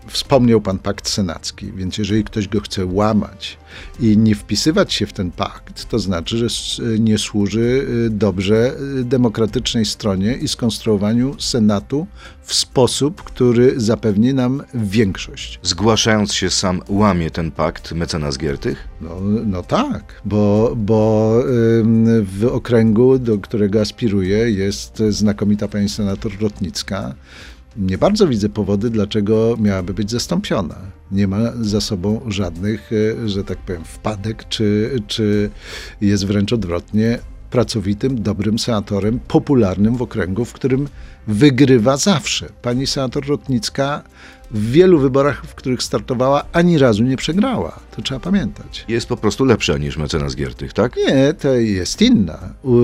wspomniał 0.07 0.61
pan 0.61 0.79
pakt 0.79 1.09
senacki, 1.09 1.73
więc 1.73 1.99
jeżeli 1.99 2.25
ktoś 2.25 2.49
go 2.49 2.61
chce 2.61 2.87
łamać 2.87 3.59
i 4.01 4.19
nie 4.19 4.35
wpisywać 4.35 4.93
się 4.95 5.07
w 5.07 5.13
ten 5.13 5.31
pakt, 5.31 5.89
to 5.89 5.99
znaczy, 5.99 6.39
że 6.39 6.47
s- 6.47 6.81
nie 6.99 7.19
służy 7.19 7.87
e, 8.07 8.11
dobrze 8.11 8.77
e, 9.01 9.05
demokratycznej 9.05 9.85
stronie 9.85 10.33
i 10.35 10.49
skonstruowaniu 10.49 11.35
Senatu 11.41 12.07
w 12.43 12.55
sposób, 12.55 13.23
który 13.23 13.81
zapewni 13.81 14.35
nam 14.35 14.63
większość. 14.75 15.59
Zgłaszając 15.63 16.35
się 16.35 16.51
sam 16.51 16.81
łamie 16.89 17.31
ten 17.31 17.51
pakt 17.51 17.93
mecenas 17.93 18.39
Giertych? 18.39 18.89
No, 19.01 19.11
no 19.47 19.63
tak, 19.63 20.21
bo, 20.25 20.73
bo 20.77 21.33
w 22.23 22.49
okręgu, 22.53 23.19
do 23.19 23.39
którego 23.39 23.81
aspiruję, 23.81 24.51
jest 24.51 25.03
znakomita 25.11 25.69
pani 25.69 25.89
senator 25.89 26.33
Rotnicka. 26.41 27.15
Nie 27.77 27.99
bardzo 27.99 28.29
widzę 28.29 28.49
powody, 28.49 28.91
dlaczego 28.91 29.57
miałaby 29.61 29.95
być 29.95 30.11
zastąpiona. 30.11 30.77
Nie 31.13 31.29
ma 31.29 31.39
za 31.61 31.81
sobą 31.81 32.21
żadnych, 32.29 32.91
e, 32.93 33.29
że 33.29 33.45
tak 33.45 33.59
powiem, 33.59 33.85
wpadek, 33.85 34.49
czy, 34.49 34.91
czy 35.07 35.51
jest 36.01 36.27
wręcz 36.27 36.53
odwrotnie 36.53 37.19
pracowitym, 37.51 38.23
dobrym 38.23 38.59
senatorem, 38.59 39.19
popularnym 39.29 39.97
w 39.97 40.03
okręgu, 40.03 40.45
w 40.45 40.53
którym 40.53 40.89
wygrywa 41.27 41.97
zawsze. 41.97 42.49
Pani 42.63 42.87
senator 42.87 43.27
Rotnicka 43.27 44.03
w 44.51 44.71
wielu 44.71 44.99
wyborach, 44.99 45.47
w 45.47 45.55
których 45.55 45.83
startowała, 45.83 46.45
ani 46.53 46.79
razu 46.79 47.03
nie 47.03 47.17
przegrała. 47.17 47.81
To 47.97 48.03
trzeba 48.03 48.21
pamiętać. 48.21 48.85
Jest 48.89 49.07
po 49.09 49.17
prostu 49.17 49.45
lepsza 49.45 49.79
niż 49.79 49.97
mecenas 49.97 50.37
Giertych, 50.37 50.73
tak? 50.73 50.97
Nie, 50.97 51.35
to 51.35 51.55
jest 51.55 52.03
inna. 52.03 52.39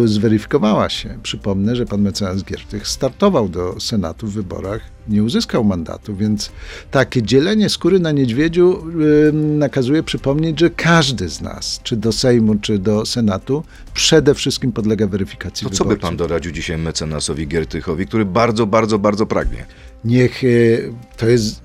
Zweryfikowała 0.04 0.88
się. 0.88 1.18
Przypomnę, 1.22 1.76
że 1.76 1.86
pan 1.86 2.02
mecenas 2.02 2.44
Giertych 2.44 2.88
startował 2.88 3.48
do 3.48 3.80
Senatu 3.80 4.26
w 4.26 4.32
wyborach, 4.32 4.80
nie 5.08 5.22
uzyskał 5.24 5.64
mandatu, 5.64 6.16
więc 6.16 6.50
takie 6.90 7.22
dzielenie 7.22 7.68
skóry 7.68 7.98
na 8.00 8.12
niedźwiedziu 8.12 8.84
y, 9.28 9.32
nakazuje 9.32 10.02
przypomnieć, 10.02 10.60
że 10.60 10.70
każdy 10.70 11.28
z 11.28 11.40
nas, 11.40 11.80
czy 11.82 11.96
do 11.96 12.12
Sejmu, 12.12 12.54
czy 12.54 12.78
do 12.78 13.06
Senatu, 13.06 13.64
przede 13.94 14.34
wszystkim 14.34 14.72
podlega 14.72 15.06
weryfikacji 15.06 15.68
To 15.68 15.74
co 15.74 15.84
by 15.84 15.88
wyborczej. 15.88 16.08
pan 16.10 16.16
doradził 16.16 16.52
dzisiaj 16.52 16.78
mecenasowi 16.78 17.48
Giertychowi, 17.48 18.06
który 18.06 18.24
bardzo, 18.24 18.66
bardzo, 18.66 18.98
bardzo 18.98 19.26
pragnie? 19.26 19.66
Niech 20.04 20.44
y, 20.44 20.92
to 21.16 21.28
jest, 21.28 21.60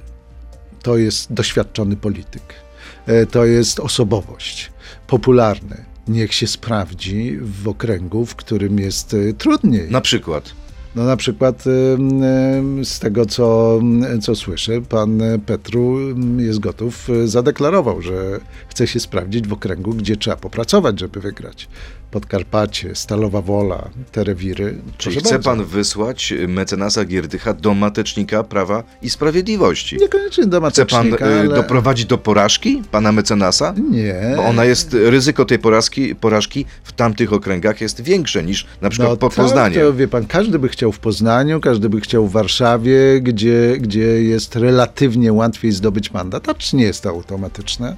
to 0.84 0.98
jest 0.98 1.34
doświadczony 1.34 1.96
polityk. 1.96 2.67
E, 3.08 3.26
To 3.26 3.46
jest 3.46 3.80
osobowość, 3.80 4.72
popularny. 5.08 5.86
Niech 6.08 6.34
się 6.34 6.48
sprawdzi 6.48 7.38
w 7.42 7.68
okręgu, 7.68 8.26
w 8.26 8.36
którym 8.36 8.80
jest 8.80 9.14
y, 9.14 9.34
trudniej. 9.34 9.92
Na 9.92 10.02
przykład 10.02 10.54
No 10.96 11.04
na 11.04 11.18
przykład 11.18 11.64
ym, 11.68 12.86
z 12.86 13.00
tego, 13.00 13.26
co, 13.26 13.80
co 14.22 14.36
słyszę, 14.36 14.82
pan 14.82 15.22
Petru 15.46 15.98
jest 16.38 16.60
gotów, 16.60 17.08
zadeklarował, 17.26 18.02
że 18.02 18.40
chce 18.78 18.88
się 18.88 19.00
sprawdzić 19.00 19.48
w 19.48 19.54
okręgu, 19.54 19.94
gdzie 19.94 20.18
trzeba 20.18 20.38
popracować, 20.38 21.00
żeby 21.00 21.20
wygrać. 21.20 21.68
Podkarpacie, 22.12 22.96
Stalowa 22.96 23.42
Wola, 23.42 23.90
te 24.12 24.24
rewiry. 24.24 24.78
Proszę 24.98 25.20
chce 25.20 25.32
bardzo. 25.32 25.50
pan 25.50 25.66
wysłać 25.66 26.34
mecenasa 26.48 27.06
Giertycha 27.06 27.54
do 27.54 27.74
Matecznika 27.74 28.44
Prawa 28.44 28.84
i 29.02 29.10
Sprawiedliwości? 29.10 29.98
Niekoniecznie 30.02 30.46
do 30.46 30.70
Chce 30.70 30.86
pan 30.86 31.10
matecznika, 31.10 31.28
y, 31.28 31.40
ale... 31.40 31.56
doprowadzić 31.56 32.06
do 32.06 32.18
porażki 32.18 32.82
pana 32.92 33.12
mecenasa? 33.12 33.74
Nie. 33.92 34.34
Bo 34.36 34.44
ona 34.44 34.66
jest, 34.66 34.94
ryzyko 34.94 35.46
tej 35.46 35.60
porażki, 35.60 36.16
porażki 36.16 36.66
w 36.84 36.92
tamtych 36.92 37.34
okręgach 37.34 37.82
jest 37.82 38.02
większe 38.02 38.44
niż 38.44 38.66
na 38.82 38.90
przykład 38.90 39.10
No 39.12 39.18
pod 39.18 39.36
tak, 39.36 39.46
Poznaniem. 39.46 39.82
To, 39.82 39.94
wie 39.94 40.08
pan, 40.08 40.26
każdy 40.26 40.60
by 40.60 40.70
chciał 40.70 40.92
w 40.92 41.00
Poznaniu, 41.00 41.60
każdy 41.60 41.90
by 41.90 42.02
chciał 42.02 42.28
w 42.28 42.32
Warszawie, 42.32 43.22
gdzie, 43.22 43.78
gdzie 43.80 44.24
jest 44.24 44.56
relatywnie 44.56 45.34
łatwiej 45.34 45.72
zdobyć 45.72 46.12
mandat, 46.12 46.50
acz 46.50 46.74
nie 46.74 46.84
jest 46.84 47.04
to 47.04 47.10
automatyczne. 47.10 47.96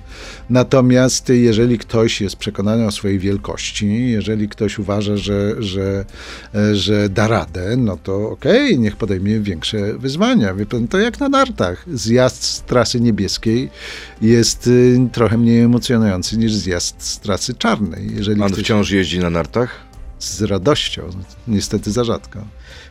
Natomiast 0.69 1.29
jeżeli 1.29 1.77
ktoś 1.77 2.21
jest 2.21 2.35
przekonany 2.35 2.85
o 2.85 2.91
swojej 2.91 3.19
wielkości, 3.19 4.11
jeżeli 4.11 4.49
ktoś 4.49 4.79
uważa, 4.79 5.17
że, 5.17 5.55
że, 5.59 6.05
e, 6.55 6.75
że 6.75 7.09
da 7.09 7.27
radę, 7.27 7.77
no 7.77 7.97
to 7.97 8.29
okej, 8.29 8.79
niech 8.79 8.95
podejmie 8.95 9.39
większe 9.39 9.93
wyzwania. 9.93 10.53
Wie 10.53 10.65
pan, 10.65 10.87
to 10.87 10.99
jak 10.99 11.19
na 11.19 11.29
nartach. 11.29 11.85
Zjazd 11.93 12.43
z 12.43 12.61
trasy 12.61 13.01
niebieskiej 13.01 13.69
jest 14.21 14.67
y, 14.67 15.09
trochę 15.11 15.37
mniej 15.37 15.61
emocjonujący 15.61 16.37
niż 16.37 16.53
zjazd 16.53 17.03
z 17.03 17.19
trasy 17.19 17.53
czarnej. 17.53 18.15
Jeżeli 18.15 18.39
Pan 18.39 18.51
ktoś 18.51 18.63
wciąż 18.63 18.91
jeździ 18.91 19.19
na 19.19 19.29
nartach? 19.29 19.89
z 20.19 20.41
radością, 20.41 21.09
niestety 21.47 21.91
za 21.91 22.03
rzadko. 22.03 22.45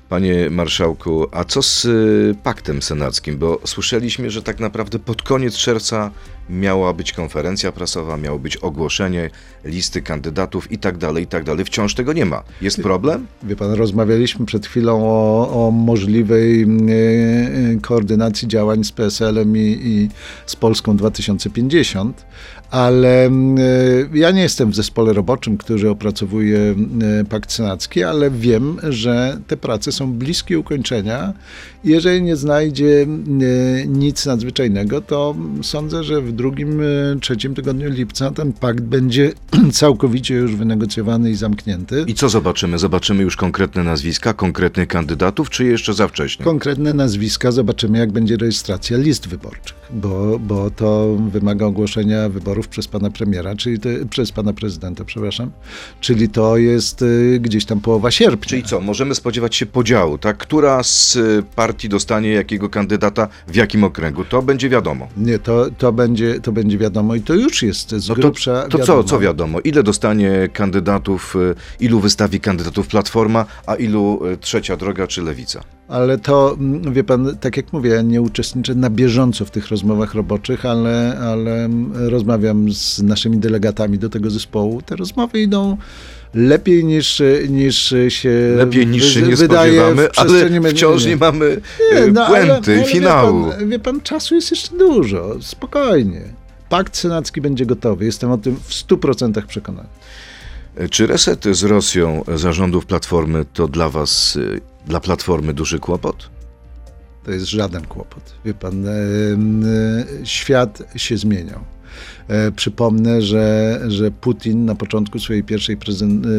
Panie 0.08 0.50
marszałku, 0.50 1.26
a 1.32 1.44
co 1.44 1.62
z 1.62 1.84
y, 1.84 2.34
paktem 2.42 2.82
senackim? 2.82 3.38
Bo 3.38 3.60
słyszeliśmy, 3.64 4.30
że 4.30 4.42
tak 4.42 4.60
naprawdę 4.60 4.98
pod 4.98 5.22
koniec 5.22 5.56
czerwca 5.56 6.10
miała 6.50 6.92
być 6.92 7.12
konferencja 7.12 7.72
prasowa, 7.72 8.16
miało 8.16 8.38
być 8.38 8.56
ogłoszenie 8.56 9.30
listy 9.64 10.02
kandydatów 10.02 10.72
i 10.72 10.78
tak 10.78 10.98
dalej, 10.98 11.24
i 11.24 11.26
tak 11.26 11.44
dalej. 11.44 11.64
Wciąż 11.64 11.94
tego 11.94 12.12
nie 12.12 12.24
ma. 12.24 12.42
Jest 12.60 12.82
problem? 12.82 13.26
Wie 13.42 13.56
pan, 13.56 13.72
rozmawialiśmy 13.72 14.46
przed 14.46 14.66
chwilą 14.66 15.04
o, 15.04 15.66
o 15.66 15.70
możliwej 15.70 16.62
mm, 16.62 16.88
e, 16.88 17.80
koordynacji 17.80 18.48
działań 18.48 18.84
z 18.84 18.92
PSL-em 18.92 19.56
i, 19.56 19.78
i 19.82 20.08
z 20.46 20.56
Polską 20.56 20.96
2050, 20.96 22.26
ale 22.70 23.24
mm, 23.26 23.58
e, 24.14 24.18
ja 24.18 24.30
nie 24.30 24.42
jestem 24.42 24.70
w 24.70 24.74
zespole 24.74 25.12
roboczym, 25.12 25.58
który 25.58 25.90
opracowuje 25.90 26.58
e, 27.20 27.24
pakt 27.24 27.52
senacki, 27.52 28.02
ale 28.02 28.30
wiem, 28.30 28.76
że 28.88 29.40
te 29.46 29.56
prace 29.56 29.92
są 29.92 30.12
bliskie 30.12 30.58
ukończenia. 30.58 31.32
Jeżeli 31.84 32.22
nie 32.22 32.36
znajdzie 32.36 33.02
e, 33.02 33.86
nic 33.86 34.26
nadzwyczajnego, 34.26 35.00
to 35.00 35.36
sądzę, 35.62 36.04
że 36.04 36.22
w 36.22 36.32
drugim, 36.32 36.80
trzecim 37.20 37.54
tygodniu 37.54 37.90
lipca 37.90 38.30
ten 38.30 38.52
pakt 38.52 38.80
będzie 38.80 39.32
całkowicie 39.72 40.34
już 40.34 40.56
wynegocjowany 40.56 41.30
i 41.30 41.34
zamknięty. 41.34 42.04
I 42.06 42.14
co 42.14 42.28
zobaczymy? 42.28 42.78
Zobaczymy 42.78 43.22
już 43.22 43.36
konkretne 43.36 43.84
nazwiska, 43.84 44.34
konkretnych 44.34 44.88
kandydatów, 44.88 45.50
czy 45.50 45.64
jeszcze 45.64 45.94
za 45.94 46.08
wcześnie? 46.08 46.44
Konkretne 46.44 46.94
nazwiska 46.94 47.52
zobaczymy, 47.52 47.98
jak 47.98 48.12
będzie 48.12 48.36
rejestracja 48.36 48.98
list 48.98 49.28
wyborczych, 49.28 49.76
bo, 49.90 50.38
bo 50.38 50.70
to 50.70 51.16
wymaga 51.32 51.66
ogłoszenia 51.66 52.28
wyborów 52.28 52.57
przez 52.66 52.88
pana 52.88 53.10
premiera, 53.10 53.56
czyli 53.56 53.78
to, 53.78 53.88
przez 54.10 54.32
pana 54.32 54.52
prezydenta, 54.52 55.04
przepraszam, 55.04 55.50
czyli 56.00 56.28
to 56.28 56.56
jest 56.56 57.02
y, 57.02 57.38
gdzieś 57.40 57.64
tam 57.64 57.80
połowa 57.80 58.10
sierpnia. 58.10 58.48
Czyli 58.48 58.62
co, 58.62 58.80
możemy 58.80 59.14
spodziewać 59.14 59.56
się 59.56 59.66
podziału, 59.66 60.18
tak? 60.18 60.36
Która 60.36 60.82
z 60.82 61.16
y, 61.16 61.42
partii 61.56 61.88
dostanie 61.88 62.30
jakiego 62.30 62.68
kandydata 62.68 63.28
w 63.48 63.56
jakim 63.56 63.84
okręgu? 63.84 64.24
To 64.24 64.42
będzie 64.42 64.68
wiadomo. 64.68 65.08
Nie, 65.16 65.38
to, 65.38 65.66
to, 65.78 65.92
będzie, 65.92 66.40
to 66.40 66.52
będzie 66.52 66.78
wiadomo 66.78 67.14
i 67.14 67.20
to 67.20 67.34
już 67.34 67.62
jest 67.62 67.90
z 67.90 68.08
No 68.08 68.14
to, 68.14 68.30
to 68.30 68.38
co, 68.70 68.78
wiadomo. 68.78 69.04
co 69.04 69.18
wiadomo? 69.20 69.60
Ile 69.60 69.82
dostanie 69.82 70.48
kandydatów, 70.52 71.36
y, 71.36 71.54
ilu 71.80 72.00
wystawi 72.00 72.40
kandydatów 72.40 72.86
Platforma, 72.86 73.44
a 73.66 73.74
ilu 73.74 74.20
Trzecia 74.40 74.76
Droga 74.76 75.06
czy 75.06 75.22
Lewica? 75.22 75.77
Ale 75.88 76.18
to, 76.18 76.56
mm, 76.60 76.92
wie 76.92 77.04
pan, 77.04 77.36
tak 77.40 77.56
jak 77.56 77.72
mówię, 77.72 77.90
ja 77.90 78.02
nie 78.02 78.22
uczestniczę 78.22 78.74
na 78.74 78.90
bieżąco 78.90 79.44
w 79.44 79.50
tych 79.50 79.68
rozmowach 79.68 80.14
roboczych, 80.14 80.66
ale, 80.66 81.18
ale 81.20 81.64
mm, 81.64 82.08
rozmawiam 82.08 82.72
z 82.72 83.02
naszymi 83.02 83.38
delegatami 83.38 83.98
do 83.98 84.08
tego 84.08 84.30
zespołu. 84.30 84.82
Te 84.82 84.96
rozmowy 84.96 85.40
idą 85.40 85.76
lepiej 86.34 86.84
niż, 86.84 87.22
niż 87.48 87.94
się 88.08 88.30
Lepiej 88.56 88.86
niż 88.86 89.14
się 89.14 89.22
nie 89.22 89.36
wydaje 89.36 89.72
spodziewamy, 89.72 90.08
ale 90.16 90.70
wciąż 90.70 91.06
nie 91.06 91.16
mamy 91.16 91.60
Nie, 91.92 91.98
y, 91.98 92.12
no, 92.12 92.26
puenty, 92.26 92.74
ale 92.74 92.84
finału. 92.84 93.44
Wie 93.44 93.52
pan, 93.52 93.68
wie 93.68 93.78
pan, 93.78 94.00
czasu 94.00 94.34
jest 94.34 94.50
jeszcze 94.50 94.76
dużo, 94.76 95.36
spokojnie. 95.40 96.22
Pakt 96.68 96.96
senacki 96.96 97.40
będzie 97.40 97.66
gotowy, 97.66 98.04
jestem 98.04 98.30
o 98.30 98.38
tym 98.38 98.56
w 98.56 98.72
100% 98.72 99.46
przekonany. 99.46 99.88
Czy 100.90 101.06
reset 101.06 101.44
z 101.50 101.62
Rosją 101.62 102.24
zarządów 102.36 102.86
Platformy 102.86 103.44
to 103.52 103.68
dla 103.68 103.88
was 103.88 104.36
y, 104.36 104.60
dla 104.88 105.00
Platformy 105.00 105.54
duży 105.54 105.78
kłopot? 105.78 106.30
To 107.24 107.30
jest 107.30 107.46
żaden 107.46 107.86
kłopot. 107.86 108.34
Wie 108.44 108.54
pan, 108.54 108.86
e, 108.86 108.90
e, 108.90 110.26
świat 110.26 110.82
się 110.96 111.16
zmieniał. 111.16 111.60
E, 112.28 112.52
Przypomnę, 112.52 113.22
że, 113.22 113.80
że 113.88 114.10
Putin 114.10 114.64
na 114.64 114.74
początku 114.74 115.18
swojej 115.18 115.44
pierwszej 115.44 115.76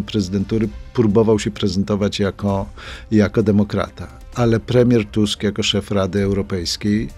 prezydentury 0.05 0.69
próbował 0.93 1.39
się 1.39 1.51
prezentować 1.51 2.19
jako, 2.19 2.65
jako 3.11 3.43
demokrata, 3.43 4.07
ale 4.35 4.59
premier 4.59 5.05
Tusk 5.05 5.43
jako 5.43 5.63
szef 5.63 5.91
Rady 5.91 6.23
Europejskiej 6.23 7.09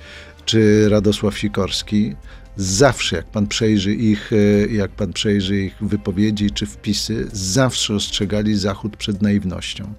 czy 0.45 0.89
Radosław 0.89 1.37
Sikorski 1.37 2.15
zawsze, 2.61 3.15
jak 3.15 3.25
pan 3.25 3.47
przejrzy 3.47 3.93
ich, 3.93 4.31
e, 4.33 4.67
jak 4.67 4.91
pan 4.91 5.13
przejrzy 5.13 5.57
ich 5.61 5.75
wypowiedzi 5.81 6.51
czy 6.51 6.65
wpisy, 6.65 7.27
zawsze 7.33 7.95
ostrzegali 7.95 8.55
Zachód 8.55 8.97
przed 8.97 9.21
naiwnością. 9.21 9.93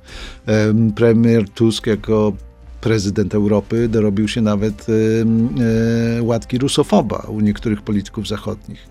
Em, 0.47 0.93
Premier 0.93 1.49
Tusk 1.49 1.87
jako 1.87 2.33
prezydent 2.81 3.35
Europy 3.35 3.89
dorobił 3.89 4.29
się 4.29 4.41
nawet 4.41 4.87
e, 6.19 6.23
łatki 6.23 6.59
rusofoba 6.59 7.19
u 7.29 7.41
niektórych 7.41 7.83
polityków 7.83 8.29
zachodnich. 8.29 8.87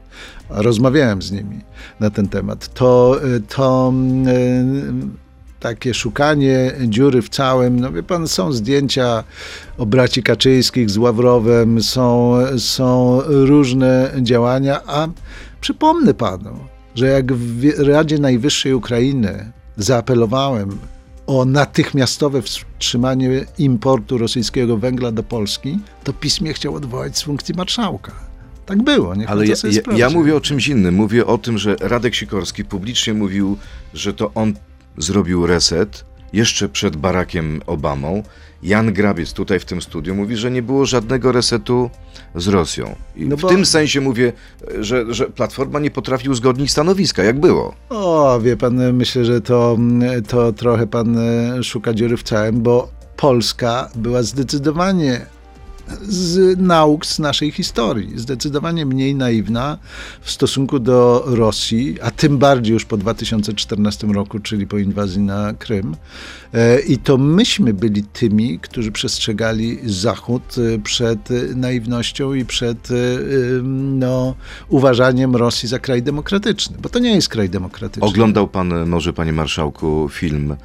Rozmawiałem 0.49 1.21
z 1.21 1.31
nimi 1.31 1.59
na 1.99 2.09
ten 2.09 2.27
temat. 2.27 2.73
To, 2.73 3.19
e, 3.23 3.39
to 3.39 3.93
takie 5.61 5.93
szukanie 5.93 6.71
dziury 6.87 7.21
w 7.21 7.29
całym. 7.29 7.79
No 7.79 7.91
wie 7.91 8.03
pan, 8.03 8.27
są 8.27 8.51
zdjęcia 8.53 9.23
o 9.77 9.85
braci 9.85 10.23
Kaczyńskich 10.23 10.89
z 10.89 10.97
Ławrowem, 10.97 11.83
są, 11.83 12.33
są 12.57 13.21
różne 13.25 14.11
działania, 14.21 14.81
a 14.87 15.07
przypomnę 15.61 16.13
panu, 16.13 16.59
że 16.95 17.07
jak 17.07 17.33
w 17.33 17.79
Radzie 17.79 18.17
Najwyższej 18.17 18.73
Ukrainy 18.73 19.51
zaapelowałem 19.77 20.77
o 21.27 21.45
natychmiastowe 21.45 22.41
wstrzymanie 22.41 23.45
importu 23.57 24.17
rosyjskiego 24.17 24.77
węgla 24.77 25.11
do 25.11 25.23
Polski, 25.23 25.79
to 26.03 26.13
PiS 26.13 26.41
mnie 26.41 26.53
chciał 26.53 26.75
odwołać 26.75 27.17
z 27.17 27.21
funkcji 27.21 27.55
marszałka. 27.55 28.11
Tak 28.65 28.83
było, 28.83 29.15
niech 29.15 29.29
Ale 29.29 29.45
ja, 29.47 29.55
ja 29.95 30.09
mówię 30.09 30.35
o 30.35 30.41
czymś 30.41 30.67
innym. 30.67 30.95
Mówię 30.95 31.25
o 31.25 31.37
tym, 31.37 31.57
że 31.57 31.75
Radek 31.79 32.15
Sikorski 32.15 32.65
publicznie 32.65 33.13
mówił, 33.13 33.57
że 33.93 34.13
to 34.13 34.31
on 34.35 34.53
zrobił 34.97 35.47
reset 35.47 36.05
jeszcze 36.33 36.69
przed 36.69 36.95
Barackiem 36.95 37.61
Obamą. 37.67 38.23
Jan 38.63 38.93
Grabiec 38.93 39.33
tutaj 39.33 39.59
w 39.59 39.65
tym 39.65 39.81
studiu 39.81 40.15
mówi, 40.15 40.37
że 40.37 40.51
nie 40.51 40.61
było 40.61 40.85
żadnego 40.85 41.31
resetu 41.31 41.89
z 42.35 42.47
Rosją. 42.47 42.95
I 43.15 43.25
No 43.25 43.37
w 43.37 43.41
bo- 43.41 43.47
tym 43.49 43.65
sensie 43.65 44.01
mówię, 44.01 44.33
że, 44.79 45.13
że 45.13 45.25
Platforma 45.25 45.79
nie 45.79 45.91
potrafi 45.91 46.29
uzgodnić 46.29 46.71
stanowiska, 46.71 47.23
jak 47.23 47.39
było. 47.39 47.73
O, 47.89 48.39
wie 48.43 48.57
pan, 48.57 48.93
myślę, 48.93 49.25
że 49.25 49.41
to, 49.41 49.77
to 50.27 50.53
trochę 50.53 50.87
pan 50.87 51.17
szuka 51.63 51.93
dziury 51.93 52.17
w 52.17 52.23
całym, 52.23 52.61
bo 52.61 52.91
Polska 53.17 53.89
była 53.95 54.23
zdecydowanie 54.23 55.25
z 56.01 56.59
nauk 56.59 57.05
z 57.05 57.19
naszej 57.19 57.51
historii, 57.51 58.19
zdecydowanie 58.19 58.85
mniej 58.85 59.15
naiwna 59.15 59.77
w 60.21 60.31
stosunku 60.31 60.79
do 60.79 61.23
Rosji, 61.25 61.97
a 62.01 62.11
tym 62.11 62.37
bardziej 62.37 62.73
już 62.73 62.85
po 62.85 62.97
2014 62.97 64.07
roku, 64.07 64.39
czyli 64.39 64.67
po 64.67 64.77
inwazji 64.77 65.21
na 65.21 65.53
Krym. 65.53 65.95
E, 66.53 66.79
I 66.79 66.97
to 66.97 67.17
myśmy 67.17 67.73
byli 67.73 68.03
tymi, 68.03 68.59
którzy 68.59 68.91
przestrzegali 68.91 69.79
Zachód 69.85 70.55
e, 70.57 70.79
przed 70.79 71.29
naiwnością 71.55 72.33
i 72.33 72.45
przed 72.45 72.91
e, 72.91 72.93
no, 73.63 74.35
uważaniem 74.69 75.35
Rosji 75.35 75.69
za 75.69 75.79
kraj 75.79 76.03
demokratyczny, 76.03 76.77
bo 76.81 76.89
to 76.89 76.99
nie 76.99 77.15
jest 77.15 77.29
kraj 77.29 77.49
demokratyczny. 77.49 78.07
Oglądał 78.09 78.47
pan 78.47 78.89
może, 78.89 79.13
panie 79.13 79.33
marszałku, 79.33 80.09
film 80.11 80.55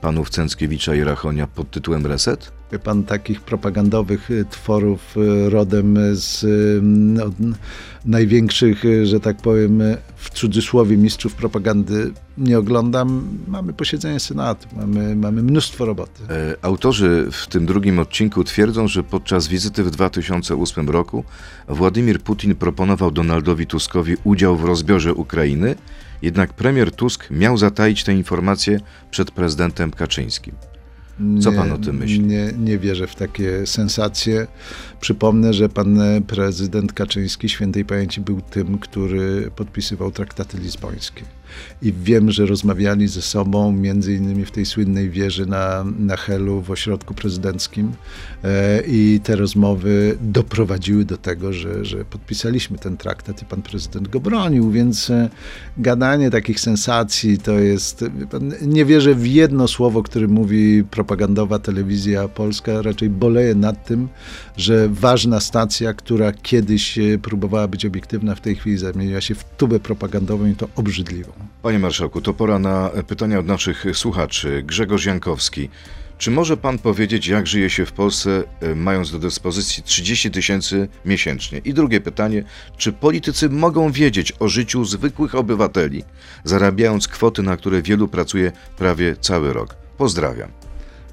panów 0.00 0.30
Cęckiewicza 0.30 0.94
i 0.94 1.04
Rachonia 1.04 1.46
pod 1.46 1.70
tytułem 1.70 2.06
Reset? 2.06 2.52
Pan 2.84 3.04
takich 3.04 3.40
propagandowych 3.40 4.30
y, 4.30 4.44
tworów 4.50 5.16
y, 5.16 5.50
rodem 5.50 5.96
z 6.12 6.44
n- 6.82 7.54
największych, 8.04 8.82
że 9.04 9.20
tak 9.20 9.36
powiem, 9.36 9.82
w 10.16 10.30
cudzysłowie 10.30 10.96
mistrzów 10.96 11.34
propagandy 11.34 12.12
nie 12.38 12.58
oglądam. 12.58 13.38
Mamy 13.48 13.72
posiedzenie 13.72 14.20
Senatu, 14.20 14.68
mamy, 14.76 15.16
mamy 15.16 15.42
mnóstwo 15.42 15.84
roboty. 15.84 16.22
E, 16.30 16.56
Autorzy 16.62 17.28
w 17.32 17.46
tym 17.46 17.66
drugim 17.66 17.98
odcinku 17.98 18.44
twierdzą, 18.44 18.88
że 18.88 19.02
podczas 19.02 19.48
wizyty 19.48 19.84
w 19.84 19.90
2008 19.90 20.88
roku 20.90 21.24
Władimir 21.68 22.20
Putin 22.20 22.54
proponował 22.54 23.10
Donaldowi 23.10 23.66
Tuskowi 23.66 24.16
udział 24.24 24.56
w 24.56 24.64
rozbiorze 24.64 25.14
Ukrainy, 25.14 25.74
jednak 26.24 26.52
premier 26.52 26.92
Tusk 26.92 27.30
miał 27.30 27.56
zataić 27.56 28.04
te 28.04 28.14
informacje 28.14 28.80
przed 29.10 29.30
prezydentem 29.30 29.90
Kaczyńskim. 29.90 30.54
Co 31.40 31.52
pan 31.52 31.72
o 31.72 31.78
tym 31.78 31.96
myśli? 31.96 32.20
Nie, 32.20 32.52
nie 32.58 32.78
wierzę 32.78 33.06
w 33.06 33.14
takie 33.14 33.66
sensacje. 33.66 34.46
Przypomnę, 35.00 35.54
że 35.54 35.68
pan 35.68 35.98
prezydent 36.26 36.92
Kaczyński 36.92 37.48
świętej 37.48 37.84
pamięci 37.84 38.20
był 38.20 38.40
tym, 38.40 38.78
który 38.78 39.50
podpisywał 39.56 40.10
traktaty 40.10 40.58
lizbońskie. 40.58 41.22
I 41.82 41.92
wiem, 41.92 42.30
że 42.30 42.46
rozmawiali 42.46 43.08
ze 43.08 43.22
sobą, 43.22 43.72
między 43.72 44.14
innymi 44.14 44.44
w 44.44 44.50
tej 44.50 44.66
słynnej 44.66 45.10
wieży 45.10 45.46
na, 45.46 45.84
na 45.98 46.16
Helu 46.16 46.62
w 46.62 46.70
ośrodku 46.70 47.14
prezydenckim. 47.14 47.92
E, 48.44 48.82
I 48.86 49.20
te 49.24 49.36
rozmowy 49.36 50.18
doprowadziły 50.20 51.04
do 51.04 51.16
tego, 51.16 51.52
że, 51.52 51.84
że 51.84 52.04
podpisaliśmy 52.04 52.78
ten 52.78 52.96
traktat 52.96 53.42
i 53.42 53.44
pan 53.44 53.62
prezydent 53.62 54.08
go 54.08 54.20
bronił, 54.20 54.70
więc 54.70 55.10
e, 55.10 55.30
gadanie 55.78 56.30
takich 56.30 56.60
sensacji 56.60 57.38
to 57.38 57.52
jest. 57.52 58.04
nie 58.62 58.84
wierzę 58.84 59.14
w 59.14 59.26
jedno 59.26 59.68
słowo, 59.68 60.02
które 60.02 60.28
mówi 60.28 60.84
propagandowa 60.90 61.58
telewizja 61.58 62.28
polska. 62.28 62.82
Raczej 62.82 63.10
boleję 63.10 63.54
nad 63.54 63.86
tym, 63.86 64.08
że 64.56 64.88
ważna 64.88 65.40
stacja, 65.40 65.94
która 65.94 66.32
kiedyś 66.32 66.98
e, 66.98 67.18
próbowała 67.18 67.68
być 67.68 67.86
obiektywna, 67.86 68.34
w 68.34 68.40
tej 68.40 68.56
chwili 68.56 68.78
zamieniła 68.78 69.20
się 69.20 69.34
w 69.34 69.44
tubę 69.44 69.80
propagandową 69.80 70.46
i 70.46 70.54
to 70.54 70.68
obrzydliwą. 70.76 71.32
Panie 71.62 71.78
marszałku, 71.78 72.20
to 72.20 72.34
pora 72.34 72.58
na 72.58 72.90
pytania 73.06 73.38
od 73.38 73.46
naszych 73.46 73.84
słuchaczy. 73.94 74.62
Grzegorz 74.66 75.04
Jankowski. 75.04 75.68
Czy 76.18 76.30
może 76.30 76.56
pan 76.56 76.78
powiedzieć, 76.78 77.26
jak 77.26 77.46
żyje 77.46 77.70
się 77.70 77.86
w 77.86 77.92
Polsce, 77.92 78.44
e, 78.60 78.74
mając 78.74 79.12
do 79.12 79.18
dyspozycji 79.18 79.82
30 79.82 80.30
tysięcy 80.30 80.88
miesięcznie? 81.04 81.58
I 81.58 81.74
drugie 81.74 82.00
pytanie, 82.00 82.44
czy 82.76 82.92
politycy 82.92 83.50
mogą 83.50 83.92
wiedzieć 83.92 84.32
o 84.38 84.48
życiu 84.48 84.84
zwykłych 84.84 85.34
obywateli, 85.34 86.04
zarabiając 86.44 87.08
kwoty, 87.08 87.42
na 87.42 87.56
które 87.56 87.82
wielu 87.82 88.08
pracuje 88.08 88.52
prawie 88.76 89.16
cały 89.20 89.52
rok? 89.52 89.76
Pozdrawiam. 89.98 90.63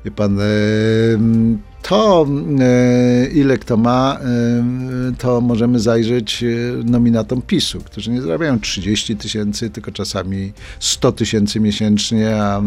Wie 0.06 0.12
pan, 0.12 0.40
em, 0.40 1.60
to 1.82 2.28
e, 2.60 3.28
ile 3.28 3.58
kto 3.58 3.78
ma, 3.78 4.18
em, 4.20 5.16
to 5.18 5.42
możemy 5.42 5.80
zajrzeć 5.80 6.44
e, 6.44 6.48
nominatom 6.84 7.42
PiSu, 7.42 7.82
którzy 7.82 8.12
nie 8.12 8.22
zarabiają 8.22 8.60
30 8.60 9.16
tysięcy, 9.16 9.70
tylko 9.70 9.92
czasami 9.92 10.54
100 10.80 11.12
tysięcy 11.12 11.60
miesięcznie, 11.60 12.44
a 12.44 12.60
e, 12.60 12.62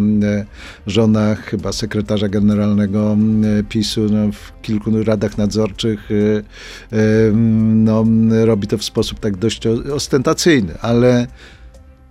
żona 0.87 1.35
chyba 1.35 1.73
sekretarza 1.73 2.29
generalnego 2.29 3.17
PiSu 3.69 4.01
no, 4.11 4.33
w 4.33 4.63
kilku 4.63 5.03
radach 5.05 5.39
nadzorczych 5.39 6.09
e, 6.11 6.97
no, 7.75 8.05
robi 8.45 8.67
to 8.67 8.79
w 8.79 8.85
sposób 8.85 9.21
tak 9.21 9.37
dość 9.37 9.67
ostentacyjny, 9.67 10.75
ale 10.81 11.27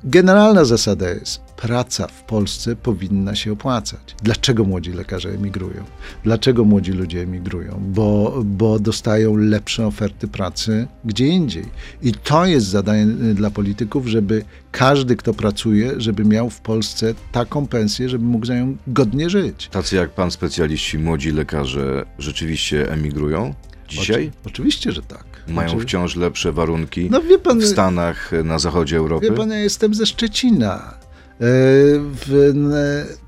Generalna 0.04 0.66
zasada 0.66 1.10
jest, 1.10 1.42
praca 1.58 2.08
w 2.08 2.24
Polsce 2.24 2.76
powinna 2.76 3.36
się 3.36 3.52
opłacać. 3.52 4.16
Dlaczego 4.24 4.64
młodzi 4.64 4.92
lekarze 4.92 5.30
emigrują? 5.30 5.84
Dlaczego 6.24 6.66
młodzi 6.66 6.92
ludzie 6.92 7.22
emigrują? 7.22 7.82
Bo, 7.88 8.42
bo 8.46 8.80
dostają 8.80 9.36
lepsze 9.36 9.88
oferty 9.88 10.28
pracy 10.28 10.88
gdzie 11.06 11.28
indziej. 11.28 11.66
I 12.02 12.12
to 12.12 12.46
jest 12.46 12.68
zadanie 12.68 13.04
y, 13.04 13.34
dla 13.34 13.50
polityków, 13.50 14.08
żeby 14.08 14.46
każdy, 14.72 15.16
kto 15.16 15.34
pracuje, 15.34 15.92
żeby 15.98 16.26
miał 16.26 16.50
w 16.50 16.62
Polsce 16.62 17.14
taką 17.32 17.68
pensję, 17.68 18.10
żeby 18.10 18.26
mógł 18.26 18.46
za 18.46 18.56
nią 18.56 18.78
godnie 18.88 19.30
żyć. 19.30 19.68
Tacy 19.72 19.96
jak 19.96 20.10
pan 20.10 20.32
specjaliści, 20.32 21.00
młodzi 21.00 21.32
lekarze 21.32 22.06
rzeczywiście 22.20 22.92
emigrują 22.92 23.54
dzisiaj? 23.88 24.28
Oczy, 24.28 24.38
oczywiście, 24.46 24.92
że 24.92 25.02
tak. 25.02 25.26
Mają 25.48 25.70
Oczy- 25.70 25.80
wciąż 25.80 26.16
lepsze 26.16 26.52
warunki 26.52 27.10
No 27.12 27.22
pan, 27.44 27.60
w 27.60 27.66
Stanach, 27.66 28.32
na 28.44 28.60
zachodzie 28.60 28.98
Europy? 28.98 29.30
Wie 29.30 29.36
pan, 29.36 29.50
ja 29.50 29.60
jestem 29.60 29.94
ze 29.94 30.06
Szczecina. 30.06 31.03
E, 31.40 32.00
W, 32.28 33.23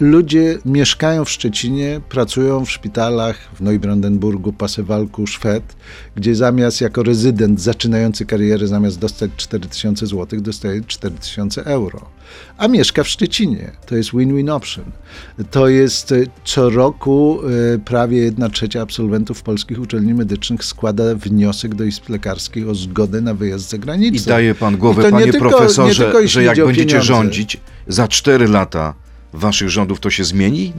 ludzie 0.00 0.58
mieszkają 0.64 1.24
w 1.24 1.30
Szczecinie, 1.30 2.00
pracują 2.08 2.64
w 2.64 2.70
szpitalach 2.70 3.36
w 3.54 3.60
Neubrandenburgu, 3.60 4.52
Pasewalku, 4.52 5.26
Szwed, 5.26 5.76
gdzie 6.16 6.34
zamiast 6.34 6.80
jako 6.80 7.02
rezydent 7.02 7.60
zaczynający 7.60 8.26
karierę, 8.26 8.66
zamiast 8.66 8.98
dostać 8.98 9.30
4000 9.36 10.06
zł, 10.06 10.40
dostaje 10.40 10.80
4000 10.86 11.64
euro. 11.64 12.00
A 12.58 12.68
mieszka 12.68 13.04
w 13.04 13.08
Szczecinie. 13.08 13.70
To 13.86 13.96
jest 13.96 14.10
win-win 14.10 14.50
option. 14.50 14.84
To 15.50 15.68
jest 15.68 16.12
e, 16.12 16.16
co 16.44 16.70
roku 16.70 17.40
e, 17.74 17.78
prawie 17.78 18.18
1 18.18 18.50
trzecia 18.50 18.82
absolwentów 18.82 19.42
polskich 19.42 19.80
uczelni 19.80 20.14
medycznych 20.14 20.64
składa 20.64 21.14
wniosek 21.14 21.74
do 21.74 21.84
izb 21.84 22.08
lekarskich 22.08 22.68
o 22.68 22.74
zgodę 22.74 23.20
na 23.20 23.34
wyjazd 23.34 23.70
za 23.70 23.78
granicę. 23.78 24.16
I 24.16 24.28
daje 24.28 24.54
pan 24.54 24.76
głowę, 24.76 25.10
panie 25.10 25.32
tylko- 25.32 25.48
profesorze, 25.48 26.12
że 26.24 26.42
jak 26.42 26.56
będziecie 26.56 27.02
rządzić 27.02 27.60
za 27.88 28.08
4 28.08 28.48
lata, 28.48 28.94
waszych 29.32 29.68
rządów 29.68 30.00
to 30.00 30.10
się 30.10 30.24
zmieni 30.24 30.72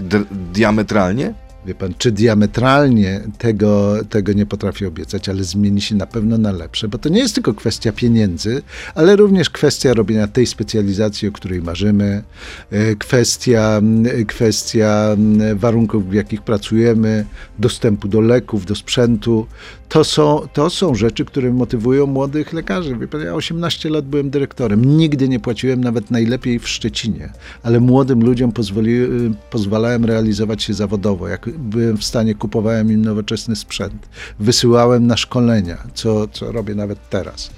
diametralnie? 0.53 1.33
Wie 1.65 1.75
pan, 1.75 1.93
czy 1.97 2.11
diametralnie 2.11 3.21
tego, 3.37 3.95
tego 4.09 4.33
nie 4.33 4.45
potrafię 4.45 4.87
obiecać, 4.87 5.29
ale 5.29 5.43
zmieni 5.43 5.81
się 5.81 5.95
na 5.95 6.05
pewno 6.07 6.37
na 6.37 6.51
lepsze, 6.51 6.87
bo 6.87 6.97
to 6.97 7.09
nie 7.09 7.19
jest 7.19 7.35
tylko 7.35 7.53
kwestia 7.53 7.91
pieniędzy, 7.91 8.61
ale 8.95 9.15
również 9.15 9.49
kwestia 9.49 9.93
robienia 9.93 10.27
tej 10.27 10.47
specjalizacji, 10.47 11.27
o 11.27 11.31
której 11.31 11.61
marzymy, 11.61 12.23
e, 12.71 12.95
kwestia, 12.95 13.81
kwestia 14.27 15.15
warunków, 15.55 16.09
w 16.09 16.13
jakich 16.13 16.41
pracujemy, 16.41 17.25
dostępu 17.59 18.07
do 18.07 18.21
leków, 18.21 18.65
do 18.65 18.75
sprzętu. 18.75 19.47
To 19.93 20.03
są, 20.03 20.47
to 20.53 20.69
są 20.69 20.95
rzeczy, 20.95 21.25
które 21.25 21.53
motywują 21.53 22.06
młodych 22.06 22.53
lekarzy. 22.53 22.97
Ja 23.25 23.34
18 23.34 23.89
lat 23.89 24.06
byłem 24.06 24.29
dyrektorem, 24.29 24.97
nigdy 24.97 25.29
nie 25.29 25.39
płaciłem 25.39 25.84
nawet 25.84 26.12
najlepiej 26.12 26.60
w 26.60 26.69
Szczecinie, 26.69 27.29
ale 27.63 27.79
młodym 27.79 28.23
ludziom 28.25 28.51
pozwoli, 28.51 28.97
pozwalałem 29.49 30.06
realizować 30.06 30.63
się 30.63 30.73
zawodowo. 30.73 31.27
Jak 31.27 31.49
byłem 31.58 31.97
w 31.97 32.03
stanie, 32.03 32.36
kupowałem 32.36 32.91
im 32.91 33.01
nowoczesny 33.01 33.56
sprzęt, 33.56 34.10
wysyłałem 34.39 35.08
na 35.08 35.17
szkolenia, 35.17 35.77
co, 35.93 36.27
co 36.27 36.51
robię 36.51 36.75
nawet 36.75 37.10
teraz, 37.10 37.51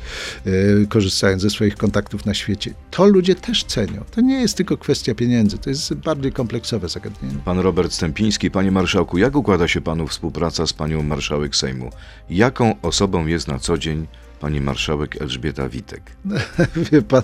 yy, 0.46 0.88
korzystając 0.90 1.42
ze 1.42 1.50
swoich 1.50 1.76
kontaktów 1.76 2.26
na 2.26 2.34
świecie. 2.34 2.74
To 2.92 3.06
ludzie 3.06 3.36
też 3.36 3.64
cenią. 3.64 4.04
To 4.12 4.22
nie 4.22 4.42
jest 4.42 4.58
tylko 4.58 4.78
kwestia 4.78 5.16
pieniędzy, 5.16 5.58
to 5.58 5.70
jest 5.70 5.94
bardziej 5.94 6.32
kompleksowe 6.32 6.90
zagadnienie. 6.90 7.36
Pan 7.46 7.60
Robert 7.60 7.94
Stępiński, 7.94 8.52
panie 8.52 8.72
marszałku, 8.72 9.18
jak 9.18 9.36
układa 9.36 9.68
się 9.68 9.82
panu 9.82 10.08
współpraca 10.08 10.68
z 10.68 10.74
panią 10.74 11.04
marszałek 11.04 11.56
Sejmu? 11.56 11.90
Jaką 12.30 12.76
osobą 12.82 13.28
jest 13.28 13.48
na 13.48 13.60
co 13.60 13.78
dzień 13.78 14.08
pani 14.40 14.62
marszałek 14.62 15.22
Elżbieta 15.22 15.70
Witek? 15.70 16.02
Wie 16.92 17.02
pan, 17.02 17.24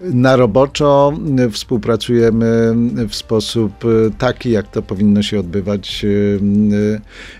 na 0.00 0.36
roboczo 0.36 1.12
współpracujemy 1.50 2.74
w 3.08 3.14
sposób 3.14 3.72
taki, 4.18 4.50
jak 4.50 4.68
to 4.68 4.82
powinno 4.82 5.22
się 5.22 5.40
odbywać. 5.40 6.06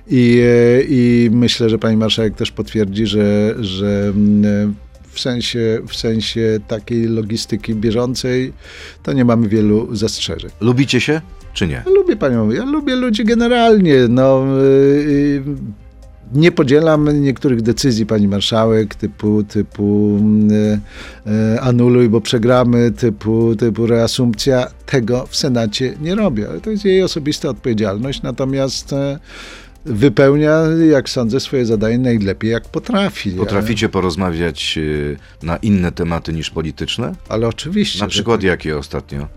I, 0.08 0.42
i 0.88 1.30
myślę, 1.32 1.70
że 1.70 1.78
pani 1.78 1.96
marszałek 1.96 2.34
też 2.34 2.52
potwierdzi, 2.52 3.06
że, 3.06 3.54
że 3.60 4.12
w 5.12 5.20
sensie, 5.20 5.80
w 5.88 5.96
sensie 5.96 6.60
takiej 6.68 7.08
logistyki 7.08 7.74
bieżącej 7.74 8.52
to 9.02 9.12
nie 9.12 9.24
mamy 9.24 9.48
wielu 9.48 9.96
zastrzeżeń. 9.96 10.50
Lubicie 10.60 11.00
się, 11.00 11.20
czy 11.52 11.66
nie? 11.66 11.82
Ja 11.86 11.92
lubię 11.92 12.16
panią, 12.16 12.50
ja 12.50 12.64
lubię 12.64 12.96
ludzi 12.96 13.24
generalnie. 13.24 13.96
No, 14.08 14.44
yy, 14.56 15.42
nie 16.34 16.52
podzielam 16.52 17.22
niektórych 17.22 17.62
decyzji 17.62 18.06
pani 18.06 18.28
marszałek, 18.28 18.94
typu, 18.94 19.44
typu 19.44 20.18
yy, 20.48 20.80
yy, 21.32 21.60
anuluj, 21.60 22.08
bo 22.08 22.20
przegramy, 22.20 22.90
typu, 22.90 23.56
typu 23.56 23.86
reasumpcja. 23.86 24.66
Tego 24.86 25.26
w 25.26 25.36
Senacie 25.36 25.94
nie 26.00 26.14
robię, 26.14 26.46
to 26.62 26.70
jest 26.70 26.84
jej 26.84 27.02
osobista 27.02 27.48
odpowiedzialność. 27.48 28.22
Natomiast 28.22 28.92
e, 28.92 29.18
wypełnia, 29.84 30.62
jak 30.90 31.08
sądzę, 31.08 31.40
swoje 31.40 31.66
zadanie 31.66 31.98
najlepiej, 31.98 32.50
jak 32.50 32.68
potrafi. 32.68 33.30
Potraficie 33.30 33.88
porozmawiać 33.88 34.74
y, 34.78 35.16
na 35.42 35.56
inne 35.56 35.92
tematy 35.92 36.32
niż 36.32 36.50
polityczne? 36.50 37.14
Ale, 37.28 37.48
oczywiście. 37.48 38.00
Na 38.00 38.06
przykład 38.06 38.42
jakie 38.42 38.78
ostatnio? 38.78 39.28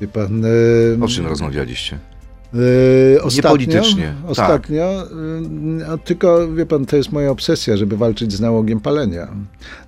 Wie 0.00 0.08
pan, 0.08 0.44
O 1.02 1.08
czym 1.08 1.26
rozmawialiście? 1.26 1.98
Yy, 2.54 3.22
ostatnio, 3.22 3.50
politycznie, 3.50 4.14
tak. 4.22 4.30
Ostatnio, 4.30 5.06
yy, 5.90 5.98
tylko 6.04 6.52
wie 6.52 6.66
pan, 6.66 6.86
to 6.86 6.96
jest 6.96 7.12
moja 7.12 7.30
obsesja, 7.30 7.76
żeby 7.76 7.96
walczyć 7.96 8.32
z 8.32 8.40
nałogiem 8.40 8.80
palenia. 8.80 9.28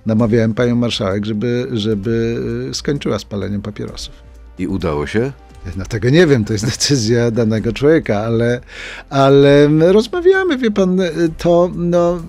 Namawiałem 0.05 0.53
panią 0.53 0.75
marszałek, 0.75 1.25
żeby, 1.25 1.67
żeby 1.71 2.37
yy, 2.67 2.73
skończyła 2.73 3.19
z 3.19 3.25
paleniem 3.25 3.61
papierosów. 3.61 4.13
I 4.59 4.67
udało 4.67 5.07
się? 5.07 5.31
No 5.77 5.85
tego 5.85 6.09
nie 6.09 6.27
wiem, 6.27 6.45
to 6.45 6.53
jest 6.53 6.65
decyzja 6.65 7.31
danego 7.31 7.73
człowieka, 7.73 8.19
ale, 8.19 8.61
ale 9.09 9.69
rozmawiamy, 9.69 10.57
wie 10.57 10.71
pan, 10.71 11.01
to 11.37 11.71
no, 11.75 12.21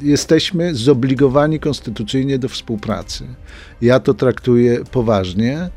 jesteśmy 0.00 0.74
zobligowani 0.74 1.60
konstytucyjnie 1.60 2.38
do 2.38 2.48
współpracy. 2.48 3.24
Ja 3.82 4.00
to 4.00 4.14
traktuję 4.14 4.84
poważnie. 4.90 5.70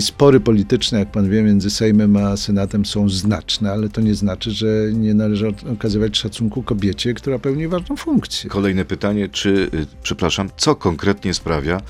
Spory 0.00 0.40
polityczne, 0.40 0.98
jak 0.98 1.10
pan 1.10 1.30
wie, 1.30 1.42
między 1.42 1.70
Sejmem 1.70 2.16
a 2.16 2.36
Senatem 2.36 2.86
są 2.86 3.08
znaczne, 3.08 3.72
ale 3.72 3.88
to 3.88 4.00
nie 4.00 4.14
znaczy, 4.14 4.50
że 4.50 4.66
nie 4.92 5.14
należy 5.14 5.54
okazywać 5.72 6.16
szacunku 6.18 6.62
kobiecie, 6.62 7.14
która 7.14 7.38
pełni 7.38 7.68
ważną 7.68 7.96
funkcję. 7.96 8.50
Kolejne 8.50 8.84
pytanie, 8.84 9.28
czy, 9.28 9.50
y, 9.74 9.86
przepraszam, 10.02 10.50
co 10.56 10.74
konkretnie 10.74 11.34
sprawia, 11.34 11.80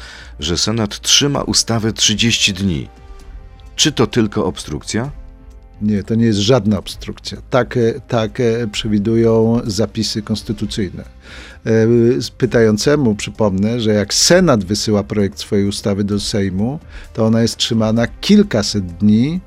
że 0.41 0.59
Senat 0.59 1.01
trzyma 1.01 1.43
ustawę 1.43 1.93
30 1.93 2.53
dni? 2.53 2.89
Czy 3.77 3.93
to 3.93 4.07
tylko 4.07 4.47
obstrukcja? 4.47 5.11
Nie, 5.83 6.03
to 6.03 6.15
nie 6.15 6.27
jest 6.27 6.39
żadna 6.39 6.79
obstrukcja. 6.79 7.39
Tak, 7.51 7.79
tak 8.09 8.43
przewidują 8.73 9.61
zapisy 9.67 10.23
konstytucyjne. 10.23 11.05
Pytającemu 12.39 13.15
przypomnę, 13.15 13.81
że 13.81 13.95
jak 13.95 14.15
Senat 14.15 14.65
wysyła 14.65 15.03
projekt 15.03 15.39
swojej 15.39 15.67
ustawy 15.67 16.05
do 16.05 16.21
Sejmu, 16.21 16.79
to 17.15 17.27
ona 17.27 17.43
jest 17.43 17.57
trzymana 17.57 18.07
kilkaset 18.07 18.87
dni 18.87 19.41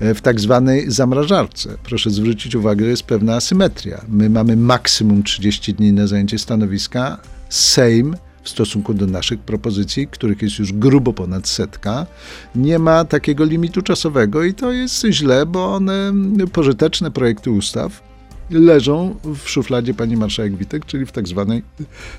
w 0.00 0.20
tak 0.20 0.40
zwanej 0.40 0.90
zamrażarce. 0.90 1.76
Proszę 1.82 2.10
zwrócić 2.10 2.54
uwagę, 2.54 2.84
że 2.84 2.90
jest 2.90 3.02
pewna 3.02 3.34
asymetria. 3.34 4.04
My 4.08 4.30
mamy 4.30 4.56
maksimum 4.56 5.22
30 5.22 5.74
dni 5.74 5.92
na 5.92 6.06
zajęcie 6.06 6.38
stanowiska. 6.38 7.20
Sejm 7.48 8.16
w 8.42 8.48
stosunku 8.48 8.94
do 8.94 9.06
naszych 9.06 9.40
propozycji, 9.40 10.08
których 10.08 10.42
jest 10.42 10.58
już 10.58 10.72
grubo 10.72 11.12
ponad 11.12 11.48
setka, 11.48 12.06
nie 12.54 12.78
ma 12.78 13.04
takiego 13.04 13.44
limitu 13.44 13.82
czasowego 13.82 14.44
i 14.44 14.54
to 14.54 14.72
jest 14.72 15.06
źle, 15.10 15.46
bo 15.46 15.74
one, 15.74 16.12
pożyteczne 16.52 17.10
projekty 17.10 17.50
ustaw, 17.50 18.10
leżą 18.50 19.16
w 19.24 19.48
szufladzie 19.48 19.94
pani 19.94 20.16
marszałek 20.16 20.56
Witek, 20.56 20.86
czyli 20.86 21.06
w 21.06 21.12
tak 21.12 21.28
zwanej 21.28 21.62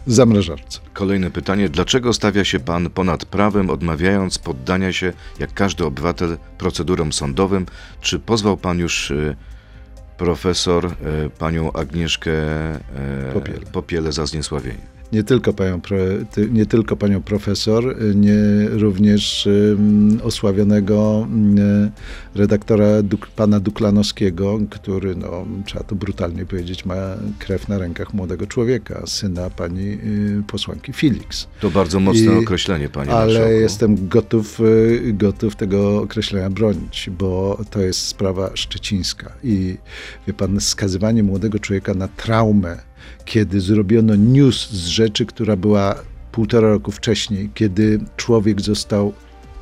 zamrażarce. 0.08 0.80
Kolejne 0.94 1.32
pytanie. 1.32 1.70
Dlaczego 1.70 2.14
stawia 2.14 2.46
się 2.46 2.60
pan 2.60 2.90
ponad 2.90 3.26
prawem, 3.26 3.70
odmawiając 3.70 4.38
poddania 4.38 4.94
się, 4.94 5.14
jak 5.40 5.54
każdy 5.54 5.86
obywatel, 5.86 6.38
procedurom 6.58 7.14
sądowym? 7.14 7.66
Czy 8.02 8.20
pozwał 8.20 8.58
pan 8.58 8.80
już 8.80 9.12
y, 9.12 9.36
profesor 10.18 10.86
y, 10.86 10.92
panią 11.30 11.72
Agnieszkę 11.72 12.32
y, 12.76 13.34
Popiele. 13.34 13.60
Popiele 13.72 14.12
za 14.12 14.26
zniesławienie? 14.26 15.01
Nie 15.14 15.24
tylko 15.24 15.54
panią, 15.54 15.82
nie 16.52 16.66
tylko 16.66 16.96
panią 16.96 17.22
profesor, 17.22 17.96
nie 18.16 18.34
również 18.70 19.50
osławionego 20.24 21.28
redaktora 22.36 23.02
Duk, 23.04 23.28
pana 23.28 23.60
Duklanowskiego, 23.60 24.60
który, 24.70 25.16
no, 25.16 25.46
trzeba 25.66 25.84
to 25.84 25.96
brutalnie 25.96 26.46
powiedzieć, 26.46 26.86
ma 26.86 26.96
krew 27.40 27.68
na 27.68 27.78
rękach 27.78 28.14
młodego 28.14 28.48
człowieka, 28.48 29.04
syna 29.06 29.50
pani 29.50 29.88
y, 29.88 30.44
posłanki 30.48 30.94
Felix. 30.94 31.48
To 31.60 31.70
bardzo 31.70 32.00
mocne 32.00 32.34
I, 32.34 32.44
określenie, 32.44 32.90
panie 32.90 33.12
Ale 33.12 33.34
marszałku. 33.34 33.52
jestem 33.52 34.08
gotów, 34.08 34.60
y, 34.60 35.14
gotów 35.14 35.56
tego 35.56 36.02
określenia 36.02 36.50
bronić, 36.50 37.10
bo 37.20 37.60
to 37.72 37.82
jest 37.82 38.00
sprawa 38.00 38.52
szczecińska. 38.54 39.32
I 39.44 39.78
wie 40.28 40.34
pan, 40.34 40.62
skazywanie 40.62 41.24
młodego 41.24 41.60
człowieka 41.60 41.94
na 41.94 42.08
traumę, 42.08 42.91
kiedy 43.26 43.62
zrobiono 43.62 44.16
news 44.16 44.70
z 44.70 44.86
rzeczy, 44.86 45.26
która 45.26 45.56
była 45.56 45.96
półtora 46.32 46.70
roku 46.70 46.92
wcześniej, 46.92 47.50
kiedy 47.54 48.00
człowiek 48.18 48.62
został 48.62 49.14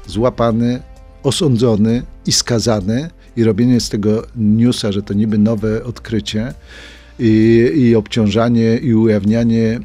złapany, 0.07 0.81
osądzony 1.23 2.03
i 2.25 2.31
skazany, 2.31 3.09
i 3.35 3.43
robienie 3.43 3.79
z 3.79 3.89
tego 3.89 4.23
newsa, 4.35 4.91
że 4.91 5.01
to 5.01 5.13
niby 5.13 5.37
nowe 5.37 5.83
odkrycie, 5.83 6.53
i, 7.19 7.71
i 7.75 7.95
obciążanie 7.95 8.77
i 8.77 8.93
ujawnianie 8.93 9.79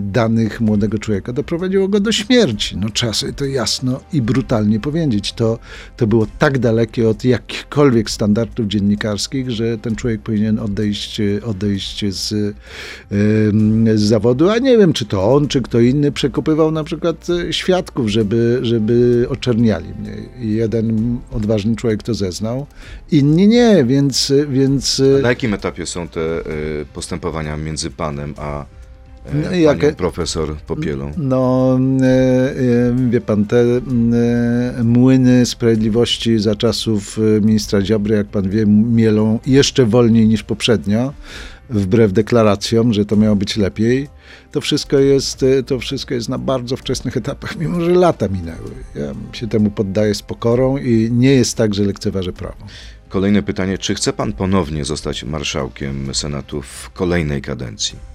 danych 0.00 0.60
młodego 0.60 0.98
człowieka 0.98 1.32
doprowadziło 1.32 1.88
go 1.88 2.00
do 2.00 2.12
śmierci. 2.12 2.76
No 2.76 2.88
trzeba 2.88 3.12
sobie 3.12 3.32
to 3.32 3.44
jasno 3.44 4.00
i 4.12 4.22
brutalnie 4.22 4.80
powiedzieć. 4.80 5.32
To, 5.32 5.58
to 5.96 6.06
było 6.06 6.26
tak 6.38 6.58
dalekie 6.58 7.08
od 7.08 7.24
jakichkolwiek 7.24 8.10
standardów 8.10 8.66
dziennikarskich, 8.66 9.50
że 9.50 9.78
ten 9.78 9.96
człowiek 9.96 10.22
powinien 10.22 10.58
odejść, 10.58 11.20
odejść 11.44 12.04
z, 12.14 12.54
z 13.94 14.00
zawodu, 14.00 14.50
a 14.50 14.58
nie 14.58 14.78
wiem, 14.78 14.92
czy 14.92 15.04
to 15.04 15.34
on, 15.34 15.48
czy 15.48 15.62
kto 15.62 15.80
inny 15.80 16.12
przekopywał 16.12 16.70
na 16.70 16.84
przykład 16.84 17.26
świadków, 17.50 18.08
żeby, 18.08 18.58
żeby 18.62 19.26
oczerniali 19.28 19.88
mnie. 20.00 20.12
Jeden 20.40 21.18
odważny 21.32 21.76
człowiek 21.76 22.02
to 22.02 22.14
zeznał, 22.14 22.66
inni 23.12 23.48
nie, 23.48 23.84
więc... 23.86 24.32
więc 24.48 25.02
a 25.18 25.22
na 25.22 25.28
jakim 25.28 25.54
etapie 25.54 25.86
są 25.86 26.08
te 26.08 26.20
postępowania 26.92 27.56
między 27.56 27.90
panem 27.90 28.34
a 28.38 28.64
No, 29.32 29.42
panią 29.50 29.56
jakie- 29.60 29.92
profesor 29.92 30.56
Popielą? 30.66 31.12
No, 31.16 31.78
e, 32.02 32.06
e, 32.06 33.10
wie 33.10 33.20
pan, 33.20 33.44
te 33.44 33.56
e, 33.60 33.80
młyny 34.84 35.46
sprawiedliwości 35.46 36.38
za 36.38 36.54
czasów 36.54 37.18
e, 37.18 37.40
ministra 37.40 37.82
Ziobry, 37.82 38.14
jak 38.16 38.26
pan 38.26 38.48
wie, 38.50 38.66
mielą 38.66 39.38
jeszcze 39.46 39.86
wolniej 39.86 40.28
niż 40.28 40.42
poprzednio. 40.42 41.12
wbrew 41.70 42.12
deklaracjom, 42.12 42.92
że 42.94 43.04
to 43.04 43.16
miało 43.16 43.36
być 43.36 43.56
lepiej. 43.56 44.08
To 44.52 44.60
wszystko 44.60 44.98
jest, 44.98 45.42
e, 45.42 45.62
to 45.62 45.78
wszystko 45.78 46.14
jest 46.14 46.28
na 46.28 46.38
bardzo 46.38 46.76
wczesnych 46.76 47.16
etapach, 47.16 47.56
mimo 47.60 47.80
że 47.80 47.90
lata 47.90 48.28
minęły. 48.28 48.70
Ja 48.94 49.14
się 49.32 49.48
temu 49.48 49.70
poddaję 49.70 50.14
z 50.14 50.22
pokorą 50.22 50.76
i 50.78 51.08
nie 51.12 51.32
jest 51.32 51.56
tak, 51.56 51.74
że 51.74 51.82
lekceważę 51.82 52.32
prawo. 52.32 52.56
Kolejne 53.08 53.42
pytanie, 53.42 53.78
czy 53.78 53.94
chce 53.94 54.12
pan 54.12 54.32
ponownie 54.32 54.84
zostać 54.84 55.24
marszałkiem 55.24 56.14
Senatu 56.14 56.62
w 56.62 56.90
kolejnej 56.90 57.42
kadencji? 57.42 58.13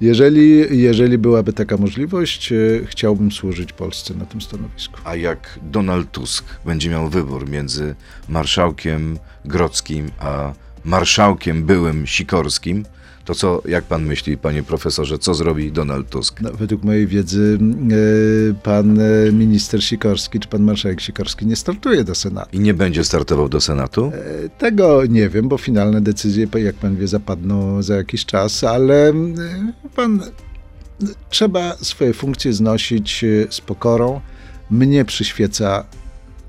Jeżeli, 0.00 0.78
jeżeli 0.82 1.18
byłaby 1.18 1.52
taka 1.52 1.76
możliwość, 1.76 2.52
e, 2.52 2.56
chciałbym 2.86 3.32
służyć 3.32 3.72
Polsce 3.72 4.14
na 4.14 4.24
tym 4.24 4.40
stanowisku. 4.40 5.00
A 5.04 5.16
jak 5.16 5.58
Donald 5.62 6.10
Tusk 6.10 6.44
będzie 6.64 6.90
miał 6.90 7.08
wybór 7.08 7.48
między 7.48 7.94
marszałkiem 8.28 9.18
Grodzkim 9.44 10.10
a 10.18 10.52
marszałkiem 10.84 11.64
byłym 11.64 12.06
Sikorskim, 12.06 12.84
to 13.24 13.34
co, 13.34 13.62
jak 13.68 13.84
pan 13.84 14.04
myśli, 14.04 14.38
panie 14.38 14.62
profesorze, 14.62 15.18
co 15.18 15.34
zrobi 15.34 15.72
Donald 15.72 16.08
Tusk? 16.08 16.40
No, 16.40 16.50
według 16.52 16.84
mojej 16.84 17.06
wiedzy 17.06 17.58
e, 18.50 18.54
pan 18.62 19.00
e, 19.00 19.32
minister 19.32 19.84
Sikorski 19.84 20.40
czy 20.40 20.48
pan 20.48 20.62
marszałek 20.62 21.00
Sikorski 21.00 21.46
nie 21.46 21.56
startuje 21.56 22.04
do 22.04 22.14
Senatu. 22.14 22.56
I 22.56 22.60
nie 22.60 22.74
będzie 22.74 23.04
startował 23.04 23.48
do 23.48 23.60
Senatu? 23.60 24.12
E, 24.14 24.48
Tego 24.48 25.06
nie 25.06 25.28
wiem, 25.28 25.48
bo 25.48 25.58
finalne 25.58 26.00
decyzje, 26.00 26.46
jak 26.54 26.74
pan 26.74 26.96
wie, 26.96 27.08
zapadną 27.08 27.82
za 27.82 27.96
jakiś 27.96 28.26
czas, 28.26 28.64
ale 28.64 29.12
pan 29.96 30.22
trzeba 31.30 31.76
swoje 31.76 32.12
funkcje 32.12 32.52
znosić 32.52 33.24
z 33.50 33.60
pokorą. 33.60 34.20
Mnie 34.70 35.04
przyświeca 35.04 35.84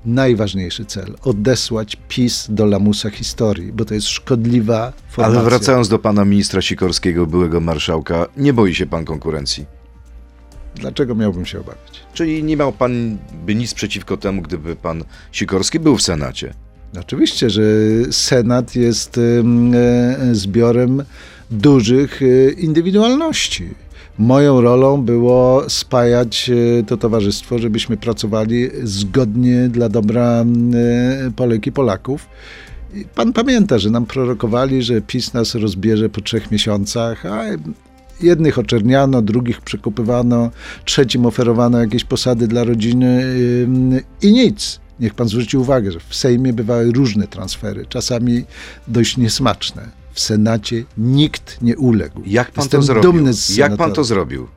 najważniejszy 0.06 0.84
cel 0.84 1.14
odesłać 1.22 1.96
PiS 2.08 2.46
do 2.50 2.66
lamusa 2.66 3.10
historii, 3.10 3.72
bo 3.72 3.84
to 3.84 3.94
jest 3.94 4.08
szkodliwa 4.08 4.92
formacja. 5.08 5.40
Ale 5.40 5.50
wracając 5.50 5.88
do 5.88 5.98
pana 5.98 6.24
ministra 6.24 6.62
Sikorskiego, 6.62 7.26
byłego 7.26 7.60
marszałka, 7.60 8.26
nie 8.36 8.52
boi 8.52 8.74
się 8.74 8.86
pan 8.86 9.04
konkurencji? 9.04 9.66
Dlaczego 10.74 11.14
miałbym 11.14 11.46
się 11.46 11.60
obawiać? 11.60 12.00
Czyli 12.14 12.44
nie 12.44 12.56
miał 12.56 12.72
pan 12.72 13.18
by 13.46 13.54
nic 13.54 13.74
przeciwko 13.74 14.16
temu, 14.16 14.42
gdyby 14.42 14.76
pan 14.76 15.04
Sikorski 15.32 15.80
był 15.80 15.96
w 15.96 16.02
Senacie? 16.02 16.54
Oczywiście, 17.00 17.50
że 17.50 17.62
Senat 18.10 18.76
jest 18.76 19.18
e, 19.18 20.34
zbiorem 20.34 21.02
dużych 21.50 22.20
e, 22.22 22.50
indywidualności. 22.50 23.74
Moją 24.18 24.60
rolą 24.60 25.02
było 25.02 25.64
spajać 25.68 26.50
e, 26.50 26.82
to 26.82 26.96
towarzystwo, 26.96 27.58
żebyśmy 27.58 27.96
pracowali 27.96 28.70
zgodnie 28.82 29.68
dla 29.68 29.88
dobra 29.88 30.44
e, 30.44 30.44
Polek 31.36 31.66
i 31.66 31.72
Polaków. 31.72 32.28
Pan 33.14 33.32
pamięta, 33.32 33.78
że 33.78 33.90
nam 33.90 34.06
prorokowali, 34.06 34.82
że 34.82 35.00
PiS 35.00 35.34
nas 35.34 35.54
rozbierze 35.54 36.08
po 36.08 36.20
trzech 36.20 36.50
miesiącach, 36.50 37.26
a 37.26 37.44
jednych 38.20 38.58
oczerniano, 38.58 39.22
drugich 39.22 39.60
przekupywano, 39.60 40.50
trzecim 40.84 41.26
oferowano 41.26 41.80
jakieś 41.80 42.04
posady 42.04 42.48
dla 42.48 42.64
rodziny 42.64 43.22
ym, 43.62 44.00
i 44.22 44.32
nic. 44.32 44.80
Niech 45.00 45.14
pan 45.14 45.28
zwróci 45.28 45.56
uwagę, 45.56 45.92
że 45.92 46.00
w 46.08 46.14
Sejmie 46.14 46.52
bywały 46.52 46.92
różne 46.92 47.28
transfery, 47.28 47.86
czasami 47.88 48.44
dość 48.88 49.16
niesmaczne. 49.16 50.05
W 50.16 50.20
Senacie 50.20 50.84
nikt 50.98 51.62
nie 51.62 51.76
uległ. 51.76 52.22
Jak 52.26 52.50
pan 52.50 52.62
Jestem 52.64 52.80
to 52.80 52.86
zrobił? 52.86 53.12
dumny 53.12 53.32
z 53.32 53.56
Jak 53.56 53.76
pan 53.76 53.92
to 53.92 54.04
zrobił? 54.04 54.48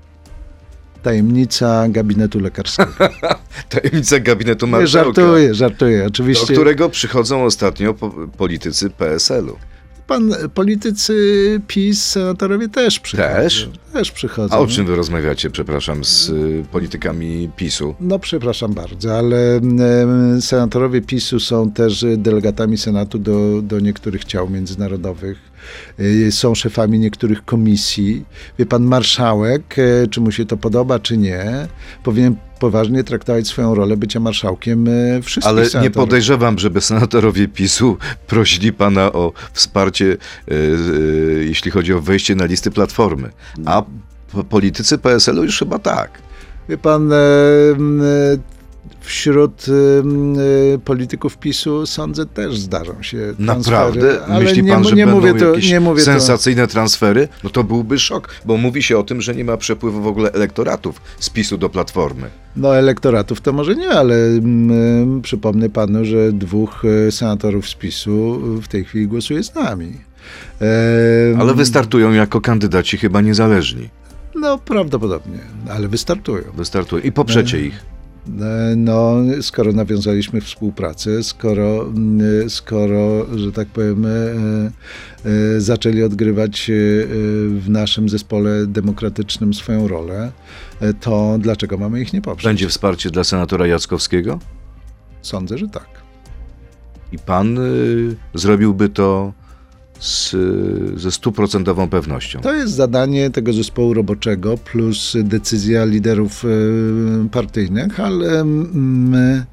Tajemnica 1.03 1.87
gabinetu 1.89 2.39
lekarskiego. 2.39 2.91
Tajemnica 3.69 4.19
gabinetu 4.19 4.65
Nie, 4.65 4.71
marszałka, 4.71 5.21
żartuję, 5.21 5.53
żartuję. 5.53 5.99
do 5.99 6.07
Oczywiście 6.07 6.53
którego 6.53 6.89
przychodzą 6.89 7.43
ostatnio 7.43 7.93
po, 7.93 8.09
politycy 8.37 8.89
PSL-u. 8.89 9.57
Pan, 10.09 10.33
politycy 10.53 11.61
PiS, 11.67 12.05
senatorowie 12.05 12.69
też 12.69 12.99
przychodzą. 12.99 13.29
Też? 13.29 13.69
Też 13.93 14.11
przychodzą. 14.11 14.55
A 14.55 14.59
o 14.59 14.67
czym 14.67 14.85
wy 14.85 14.95
rozmawiacie, 14.95 15.49
przepraszam, 15.49 16.03
z 16.03 16.29
y, 16.29 16.65
politykami 16.71 17.49
PiSu? 17.55 17.95
No, 17.99 18.19
przepraszam 18.19 18.73
bardzo, 18.73 19.17
ale 19.17 19.55
em, 19.55 20.41
senatorowie 20.41 21.01
PiSu 21.01 21.39
są 21.39 21.71
też 21.71 22.05
delegatami 22.17 22.77
Senatu 22.77 23.19
do, 23.19 23.61
do 23.61 23.79
niektórych 23.79 24.25
ciał 24.25 24.49
międzynarodowych. 24.49 25.37
Y, 25.99 26.31
Są 26.31 26.55
szefami 26.55 26.99
niektórych 26.99 27.45
komisji. 27.45 28.25
Wie 28.59 28.65
pan, 28.65 28.83
marszałek, 28.83 29.75
czy 30.11 30.21
mu 30.21 30.31
się 30.31 30.45
to 30.45 30.57
podoba, 30.57 30.99
czy 30.99 31.17
nie, 31.17 31.67
powinien 32.03 32.35
poważnie 32.59 33.03
traktować 33.03 33.47
swoją 33.47 33.75
rolę 33.75 33.97
bycia 33.97 34.19
marszałkiem 34.19 34.87
e, 34.87 35.21
wszystkich 35.21 35.49
Ale 35.49 35.61
nie 35.61 35.69
senatorów. 35.69 35.95
podejrzewam, 35.95 36.59
żeby 36.59 36.81
senatorowie 36.81 37.47
PiSu 37.47 37.97
prosili 38.27 38.73
pana 38.73 39.11
o 39.13 39.33
wsparcie, 39.53 40.05
y, 40.05 40.17
y, 40.53 41.45
jeśli 41.47 41.71
chodzi 41.71 41.93
o 41.93 42.01
wejście 42.01 42.35
na 42.35 42.45
listy 42.45 42.71
Platformy. 42.71 43.29
A 43.65 43.83
politycy 44.49 44.97
PSL-u 44.97 45.43
już 45.43 45.59
chyba 45.59 45.79
tak. 45.79 46.19
Wie 46.69 46.77
pan, 46.77 47.13
e, 47.13 47.15
e, 47.15 48.58
wśród 49.09 49.65
e, 50.75 50.77
polityków 50.77 51.37
PiSu 51.37 51.85
sądzę 51.85 52.25
też 52.25 52.59
zdarzą 52.59 53.03
się 53.03 53.17
transfery. 53.17 53.45
Naprawdę? 53.45 54.25
ale 54.25 54.43
Myśli 54.43 54.63
nie, 54.63 54.71
pan, 54.71 54.83
że 54.83 54.95
nie 54.95 55.05
będą 55.05 55.21
mówię 55.21 55.33
to, 55.39 55.49
jakieś 55.49 55.69
nie 55.69 55.79
mówię 55.79 55.99
to. 55.99 56.05
sensacyjne 56.05 56.67
transfery? 56.67 57.27
No 57.43 57.49
to 57.49 57.63
byłby 57.63 57.99
szok, 57.99 58.35
bo 58.45 58.57
mówi 58.57 58.83
się 58.83 58.97
o 58.97 59.03
tym, 59.03 59.21
że 59.21 59.35
nie 59.35 59.45
ma 59.45 59.57
przepływu 59.57 60.01
w 60.01 60.07
ogóle 60.07 60.31
elektoratów 60.31 61.01
z 61.19 61.29
PiSu 61.29 61.57
do 61.57 61.69
Platformy. 61.69 62.29
No 62.55 62.77
elektoratów 62.77 63.41
to 63.41 63.53
może 63.53 63.75
nie, 63.75 63.89
ale 63.89 64.15
mm, 64.15 65.21
przypomnę 65.21 65.69
panu, 65.69 66.05
że 66.05 66.31
dwóch 66.31 66.85
e, 67.07 67.11
senatorów 67.11 67.69
z 67.69 67.75
PiSu 67.75 68.39
w 68.61 68.67
tej 68.67 68.85
chwili 68.85 69.07
głosuje 69.07 69.43
z 69.43 69.55
nami. 69.55 69.93
Ale 71.39 71.53
wystartują 71.53 72.11
jako 72.11 72.41
kandydaci 72.41 72.97
chyba 72.97 73.21
niezależni. 73.21 73.89
No 74.35 74.57
prawdopodobnie, 74.57 75.39
ale 75.69 75.87
wystartują. 75.87 76.43
Wystartują 76.57 77.03
i 77.03 77.11
poprzecie 77.11 77.61
ich. 77.61 77.98
E, 78.27 78.75
No, 78.75 79.15
skoro 79.41 79.71
nawiązaliśmy 79.71 80.41
współpracę, 80.41 81.23
skoro, 81.23 81.93
skoro 82.47 83.25
że 83.37 83.51
tak 83.51 83.67
powiem, 83.67 84.05
e, 84.05 84.09
e, 84.09 85.61
zaczęli 85.61 86.03
odgrywać 86.03 86.71
w 87.49 87.65
naszym 87.67 88.09
zespole 88.09 88.67
demokratycznym 88.67 89.53
swoją 89.53 89.87
rolę, 89.87 90.31
to 90.99 91.37
dlaczego 91.39 91.77
mamy 91.77 92.01
ich 92.01 92.13
nie 92.13 92.21
poprzeć? 92.21 92.45
Będzie 92.45 92.67
wsparcie 92.67 93.09
dla 93.09 93.23
senatora 93.23 93.67
Jackowskiego? 93.67 94.39
Sądzę, 95.21 95.57
że 95.57 95.67
tak. 95.67 96.09
I 97.11 97.19
pan 97.19 97.57
y, 97.57 98.15
zrobiłby 98.33 98.89
to 98.89 99.33
z, 99.99 100.35
ze 100.99 101.11
stuprocentową 101.11 101.89
pewnością. 101.89 102.41
To 102.41 102.53
jest 102.53 102.73
zadanie 102.73 103.29
tego 103.29 103.53
zespołu 103.53 103.93
roboczego 103.93 104.57
plus 104.57 105.13
decyzja 105.23 105.85
liderów 105.85 106.45
e, 106.45 107.29
partyjnych, 107.29 107.99
ale 107.99 108.43
my 108.45 109.45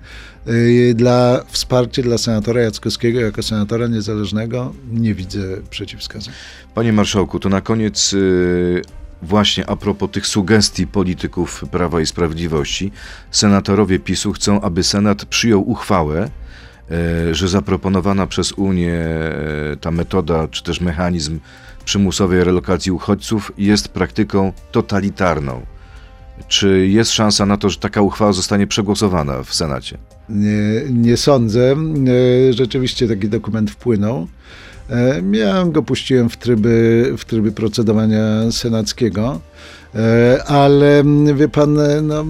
e, 0.47 0.95
dla 0.95 1.45
wsparcia 1.49 2.03
dla 2.03 2.19
senatora 2.19 2.61
Jackowskiego 2.61 3.21
jako 3.21 3.43
senatora 3.43 3.87
niezależnego 3.87 4.73
nie 4.93 5.15
widzę 5.15 5.41
przeciwwskazań. 5.71 6.35
Panie 6.75 6.93
marszałku, 6.93 7.41
to 7.41 7.49
na 7.49 7.61
koniec 7.61 8.13
y, 8.13 8.83
właśnie 9.23 9.67
a 9.67 9.77
propos 9.77 10.11
tych 10.11 10.27
sugestii 10.27 10.87
polityków 10.87 11.65
Prawa 11.71 12.01
i 12.01 12.07
Sprawiedliwości, 12.07 12.93
senatorowie 13.31 13.99
PiSu 13.99 14.33
chcą, 14.33 14.61
aby 14.61 14.83
Senat 14.83 15.25
przyjął 15.25 15.71
uchwałę, 15.71 16.31
że 17.33 17.49
zaproponowana 17.49 18.27
przez 18.27 18.53
Unię 18.53 18.95
y, 19.73 19.77
ta 19.77 19.91
metoda, 19.91 20.49
czy 20.49 20.63
też 20.63 20.81
mechanizm 20.81 21.39
przymusowej 21.85 22.45
relokacji 22.45 22.93
uchodźców 22.93 23.53
jest 23.59 23.89
praktyką 23.89 24.53
totalitarną. 24.73 25.61
Czy 26.49 26.87
jest 26.87 27.11
szansa 27.11 27.47
na 27.47 27.57
to, 27.57 27.71
że 27.71 27.79
taka 27.79 28.03
uchwała 28.03 28.33
zostanie 28.33 28.67
przegłosowana 28.67 29.43
w 29.43 29.55
Senacie? 29.55 29.99
Nie, 30.29 30.83
nie 30.91 31.17
sądzę. 31.17 31.77
E, 32.49 32.53
Rzeczywiście 32.53 33.09
taki 33.09 33.29
dokument 33.29 33.71
wpłynął. 33.71 34.27
E, 34.91 35.23
Ja 35.33 35.65
go 35.65 35.83
puściłem 35.83 36.29
w 36.29 36.37
tryby, 36.37 37.05
w 37.19 37.25
tryby 37.25 37.53
procedowania 37.53 38.23
senackiego, 38.51 39.41
E, 39.97 40.45
ale 40.45 41.05
wie 41.35 41.49
pan, 41.49 41.81
e, 41.81 42.03
no, 42.03 42.25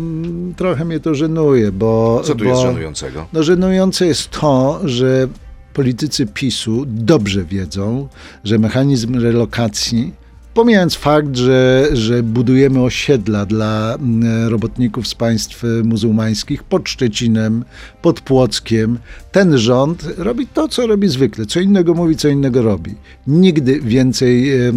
trochę 0.57 0.85
mnie 0.85 1.01
to 1.01 1.14
żenuje, 1.14 1.73
bo... 1.73 2.21
Co 2.25 2.35
tu 2.35 2.45
bo, 2.45 2.51
jest 2.51 2.62
żenującego? 2.62 3.27
No 3.33 3.42
żenujące 3.42 4.07
jest 4.07 4.31
to, 4.31 4.81
że 4.85 5.29
politycy 5.75 6.27
PiSu 6.27 6.85
dobrze 6.87 7.45
wiedzą, 7.45 8.09
że 8.45 8.59
mechanizm 8.59 9.21
relokacji 9.21 10.14
Pomijając 10.57 10.95
fakt, 10.95 11.37
że, 11.37 11.88
że 11.92 12.23
budujemy 12.23 12.83
osiedla 12.83 13.47
dla 13.47 13.95
mm, 13.95 14.49
robotników 14.49 15.09
z 15.09 15.14
państw 15.14 15.62
muzułmańskich 15.85 16.62
pod 16.62 16.88
Szczecinem, 16.88 17.64
pod 18.03 18.21
Płockiem, 18.21 18.99
ten 19.33 19.59
rząd 19.59 20.09
robi 20.19 20.47
to, 20.47 20.69
co 20.69 20.87
robi 20.87 21.09
zwykle. 21.09 21.47
Co 21.47 21.61
innego 21.61 21.95
mówi, 21.95 22.16
co 22.16 22.29
innego 22.29 22.62
robi. 22.62 22.95
Nigdy 23.27 23.81
więcej 23.81 24.53
e, 24.53 24.73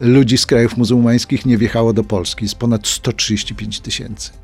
ludzi 0.00 0.38
z 0.38 0.46
krajów 0.46 0.76
muzułmańskich 0.76 1.46
nie 1.46 1.58
wjechało 1.58 1.92
do 1.92 2.04
Polski. 2.04 2.44
Jest 2.44 2.54
ponad 2.54 2.86
135 2.86 3.80
tysięcy. 3.80 4.41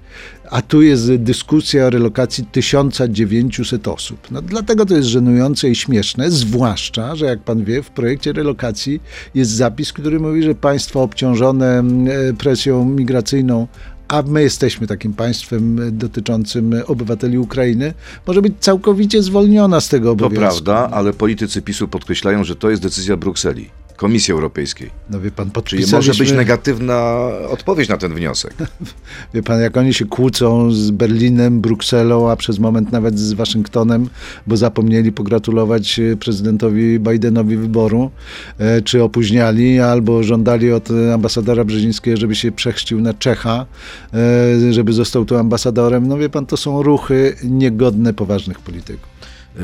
A 0.50 0.62
tu 0.62 0.82
jest 0.82 1.14
dyskusja 1.14 1.86
o 1.86 1.90
relokacji 1.90 2.44
1900 2.52 3.88
osób. 3.88 4.18
No, 4.30 4.42
dlatego 4.42 4.86
to 4.86 4.96
jest 4.96 5.08
żenujące 5.08 5.68
i 5.68 5.74
śmieszne, 5.74 6.30
zwłaszcza, 6.30 7.16
że 7.16 7.26
jak 7.26 7.40
pan 7.40 7.64
wie, 7.64 7.82
w 7.82 7.90
projekcie 7.90 8.32
relokacji 8.32 9.00
jest 9.34 9.50
zapis, 9.50 9.92
który 9.92 10.20
mówi, 10.20 10.42
że 10.42 10.54
państwa 10.54 11.00
obciążone 11.00 11.78
mm, 11.78 12.36
presją 12.36 12.84
migracyjną 12.84 13.66
a 14.08 14.22
my 14.22 14.42
jesteśmy 14.42 14.86
takim 14.86 15.14
państwem 15.14 15.98
dotyczącym 15.98 16.74
obywateli 16.86 17.38
Ukrainy, 17.38 17.94
może 18.26 18.42
być 18.42 18.52
całkowicie 18.60 19.22
zwolniona 19.22 19.80
z 19.80 19.88
tego 19.88 20.06
To 20.06 20.12
obowiązku. 20.12 20.40
prawda, 20.64 20.96
ale 20.96 21.12
politycy 21.12 21.62
PiSu 21.62 21.88
podkreślają, 21.88 22.44
że 22.44 22.56
to 22.56 22.70
jest 22.70 22.82
decyzja 22.82 23.16
Brukseli, 23.16 23.70
Komisji 23.98 24.32
Europejskiej. 24.32 24.90
No 25.10 25.20
wie 25.20 25.30
pan, 25.30 25.46
Czyli 25.46 25.54
podpisaliśmy... 25.54 25.96
może 25.96 26.24
być 26.24 26.32
negatywna 26.32 27.28
odpowiedź 27.48 27.88
na 27.88 27.96
ten 27.96 28.14
wniosek. 28.14 28.54
Wie 29.34 29.42
pan, 29.42 29.60
jak 29.60 29.76
oni 29.76 29.94
się 29.94 30.06
kłócą 30.06 30.70
z 30.70 30.90
Berlinem, 30.90 31.60
Brukselą, 31.60 32.30
a 32.30 32.36
przez 32.36 32.58
moment 32.58 32.92
nawet 32.92 33.18
z 33.18 33.32
Waszyngtonem, 33.32 34.08
bo 34.46 34.56
zapomnieli 34.56 35.12
pogratulować 35.12 35.98
e, 35.98 36.16
prezydentowi 36.16 37.00
Bidenowi 37.00 37.56
wyboru, 37.56 38.10
e, 38.58 38.82
czy 38.82 39.02
opóźniali, 39.02 39.80
albo 39.80 40.22
żądali 40.22 40.72
od 40.72 40.88
ambasadora 41.14 41.64
Brzezińskiego, 41.64 42.16
żeby 42.16 42.34
się 42.34 42.52
przechrzcił 42.52 43.00
na 43.00 43.14
Czecha, 43.14 43.66
e, 44.14 44.72
żeby 44.72 44.92
został 44.92 45.24
tu 45.24 45.36
ambasadorem. 45.36 46.08
No 46.08 46.18
wie 46.18 46.28
pan, 46.28 46.46
to 46.46 46.56
są 46.56 46.82
ruchy 46.82 47.36
niegodne 47.44 48.14
poważnych 48.14 48.60
polityków. 48.60 49.17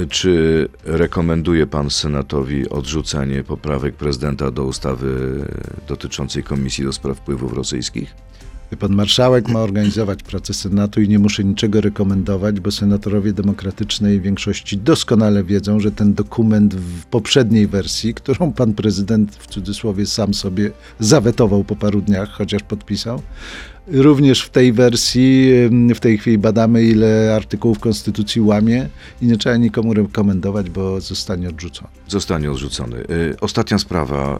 Czy 0.08 0.68
rekomenduje 0.84 1.66
pan 1.66 1.90
Senatowi 1.90 2.68
odrzucenie 2.68 3.44
poprawek 3.44 3.94
prezydenta 3.94 4.50
do 4.50 4.64
ustawy 4.64 5.44
dotyczącej 5.88 6.42
Komisji 6.42 6.84
do 6.84 6.92
Spraw 6.92 7.18
Wpływów 7.18 7.52
Rosyjskich? 7.52 8.14
Pan 8.78 8.94
marszałek 8.94 9.48
ma 9.48 9.60
organizować 9.60 10.22
pracę 10.22 10.54
Senatu 10.54 11.00
i 11.00 11.08
nie 11.08 11.18
muszę 11.18 11.44
niczego 11.44 11.80
rekomendować, 11.80 12.60
bo 12.60 12.70
senatorowie 12.70 13.32
demokratycznej 13.32 14.20
większości 14.20 14.78
doskonale 14.78 15.44
wiedzą, 15.44 15.80
że 15.80 15.92
ten 15.92 16.14
dokument 16.14 16.74
w 16.74 17.04
poprzedniej 17.06 17.66
wersji, 17.66 18.14
którą 18.14 18.52
pan 18.52 18.74
prezydent 18.74 19.36
w 19.36 19.46
cudzysłowie 19.46 20.06
sam 20.06 20.34
sobie 20.34 20.70
zawetował 20.98 21.64
po 21.64 21.76
paru 21.76 22.00
dniach, 22.00 22.30
chociaż 22.30 22.62
podpisał, 22.62 23.22
również 23.86 24.42
w 24.42 24.50
tej 24.50 24.72
wersji 24.72 25.52
w 25.94 26.00
tej 26.00 26.18
chwili 26.18 26.38
badamy, 26.38 26.82
ile 26.82 27.34
artykułów 27.36 27.78
Konstytucji 27.78 28.40
łamie 28.40 28.88
i 29.22 29.26
nie 29.26 29.36
trzeba 29.36 29.56
nikomu 29.56 29.94
rekomendować, 29.94 30.70
bo 30.70 31.00
zostanie 31.00 31.48
odrzucony. 31.48 31.88
Zostanie 32.08 32.50
odrzucony. 32.50 32.96
Y, 32.96 33.36
Ostatnia 33.40 33.78
sprawa. 33.78 34.38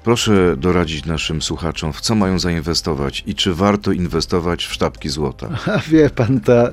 Y, 0.00 0.04
Proszę 0.04 0.56
doradzić 0.56 1.06
naszym 1.06 1.42
słuchaczom, 1.42 1.92
w 1.92 2.00
co 2.00 2.14
mają 2.14 2.38
zainwestować 2.38 3.24
i 3.26 3.34
czy 3.34 3.54
warto 3.54 3.92
inwestować 3.92 4.64
w 4.64 4.72
sztabki 4.72 5.08
złota. 5.08 5.48
A 5.74 5.78
wie 5.78 6.10
pan, 6.10 6.40
to 6.40 6.68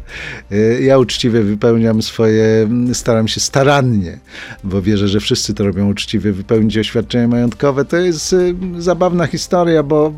y, 0.52 0.80
ja 0.82 0.98
uczciwie 0.98 1.42
wypełniam 1.42 2.02
swoje, 2.02 2.70
staram 2.94 3.28
się 3.28 3.40
starannie, 3.40 4.20
bo 4.64 4.82
wierzę, 4.82 5.08
że 5.08 5.20
wszyscy 5.20 5.54
to 5.54 5.64
robią 5.64 5.90
uczciwie, 5.90 6.32
wypełnić 6.32 6.78
oświadczenie 6.78 7.28
majątkowe. 7.28 7.86
To 7.86 7.98
jest 7.98 8.34
y, 8.34 8.56
zabawna 8.78 9.28
historia, 9.28 9.84
bo 9.84 10.14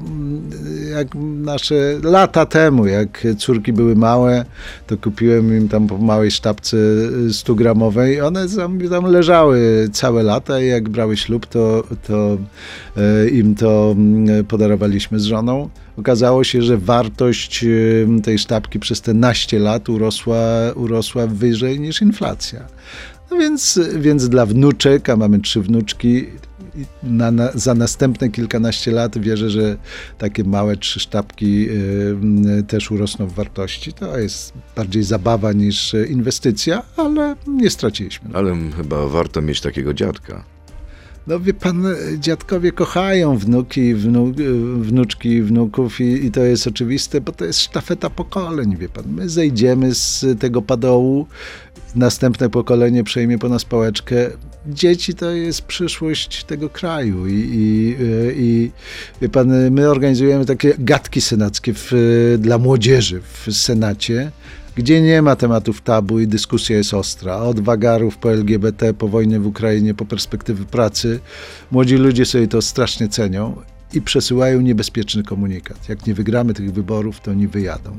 jak 0.91 1.07
nasze 1.43 1.99
lata 2.03 2.45
temu, 2.45 2.87
jak 2.87 3.27
córki 3.37 3.73
były 3.73 3.95
małe, 3.95 4.45
to 4.87 4.97
kupiłem 4.97 5.57
im 5.57 5.69
tam 5.69 5.87
po 5.87 5.97
małej 5.97 6.31
sztabce 6.31 6.77
100 7.31 7.55
gramowej. 7.55 8.21
One 8.21 8.45
tam, 8.89 9.05
leżały 9.05 9.89
całe 9.93 10.23
lata 10.23 10.61
i 10.61 10.67
jak 10.67 10.89
brały 10.89 11.17
ślub, 11.17 11.45
to, 11.45 11.83
to 12.07 12.37
im 13.31 13.55
to 13.55 13.95
mm, 13.97 14.45
podarowaliśmy 14.45 15.19
z 15.19 15.23
żoną. 15.23 15.69
Okazało 15.97 16.43
się, 16.43 16.62
że 16.62 16.77
wartość 16.77 17.63
e, 17.63 18.21
tej 18.21 18.39
sztabki 18.39 18.79
przez 18.79 19.01
te 19.01 19.13
naście 19.13 19.59
lat 19.59 19.89
urosła, 19.89 20.73
urosła 20.75 21.27
wyżej 21.27 21.79
niż 21.79 22.01
inflacja. 22.01 22.67
No 23.31 23.38
więc, 23.38 23.79
więc 23.99 24.29
dla 24.29 24.45
wnuczek, 24.45 25.09
a 25.09 25.15
mamy 25.15 25.39
trzy 25.39 25.62
wnuczki, 25.62 26.25
na, 27.03 27.31
na, 27.31 27.51
za 27.51 27.73
następne 27.73 28.29
kilkanaście 28.29 28.91
lat 28.91 29.17
wierzę, 29.17 29.49
że 29.49 29.77
takie 30.17 30.43
małe 30.43 30.77
trzy 30.77 30.99
sztabki 30.99 31.69
y, 31.69 32.63
też 32.67 32.91
urosną 32.91 33.27
w 33.27 33.33
wartości. 33.33 33.93
To 33.93 34.17
jest 34.17 34.53
bardziej 34.75 35.03
zabawa 35.03 35.53
niż 35.53 35.95
inwestycja, 36.09 36.83
ale 36.97 37.35
nie 37.47 37.69
straciliśmy. 37.69 38.29
Ale 38.33 38.57
chyba 38.77 39.07
warto 39.07 39.41
mieć 39.41 39.62
takiego 39.62 39.93
dziadka. 39.93 40.43
No 41.29 41.39
wie 41.39 41.53
pan, 41.53 41.85
dziadkowie 42.19 42.71
kochają 42.71 43.37
wnuki, 43.37 43.95
wnu, 43.95 44.33
wnuczki 44.81 45.41
wnuków 45.41 46.01
i, 46.01 46.25
i 46.25 46.31
to 46.31 46.41
jest 46.43 46.67
oczywiste, 46.67 47.21
bo 47.21 47.31
to 47.31 47.45
jest 47.45 47.59
sztafeta 47.59 48.09
pokoleń, 48.09 48.77
wie 48.77 48.89
pan. 48.89 49.03
My 49.07 49.29
zejdziemy 49.29 49.95
z 49.95 50.25
tego 50.39 50.61
padołu, 50.61 51.27
następne 51.95 52.49
pokolenie 52.49 53.03
przejmie 53.03 53.37
po 53.37 53.49
nas 53.49 53.65
pałeczkę. 53.65 54.15
Dzieci 54.67 55.13
to 55.13 55.31
jest 55.31 55.61
przyszłość 55.61 56.43
tego 56.43 56.69
kraju 56.69 57.27
i, 57.27 57.33
i, 57.33 57.95
i 58.35 58.71
wie 59.21 59.29
pan, 59.29 59.71
my 59.71 59.89
organizujemy 59.89 60.45
takie 60.45 60.73
gadki 60.79 61.21
senackie 61.21 61.73
w, 61.75 61.91
dla 62.39 62.57
młodzieży 62.57 63.21
w 63.21 63.53
Senacie, 63.53 64.31
gdzie 64.75 65.01
nie 65.01 65.21
ma 65.21 65.36
tematów 65.36 65.82
tabu 65.82 66.19
i 66.19 66.27
dyskusja 66.27 66.77
jest 66.77 66.93
ostra. 66.93 67.36
Od 67.38 67.60
wagarów 67.60 68.17
po 68.17 68.32
LGBT, 68.32 68.93
po 68.93 69.08
wojnie 69.08 69.39
w 69.39 69.47
Ukrainie, 69.47 69.93
po 69.93 70.05
perspektywy 70.05 70.65
pracy. 70.65 71.19
Młodzi 71.71 71.95
ludzie 71.95 72.25
sobie 72.25 72.47
to 72.47 72.62
strasznie 72.62 73.08
cenią 73.08 73.55
i 73.93 74.01
przesyłają 74.01 74.62
niebezpieczny 74.62 75.23
komunikat. 75.23 75.89
Jak 75.89 76.08
nie 76.08 76.13
wygramy 76.13 76.53
tych 76.53 76.73
wyborów, 76.73 77.19
to 77.19 77.32
oni 77.32 77.47
wyjadą. 77.47 77.91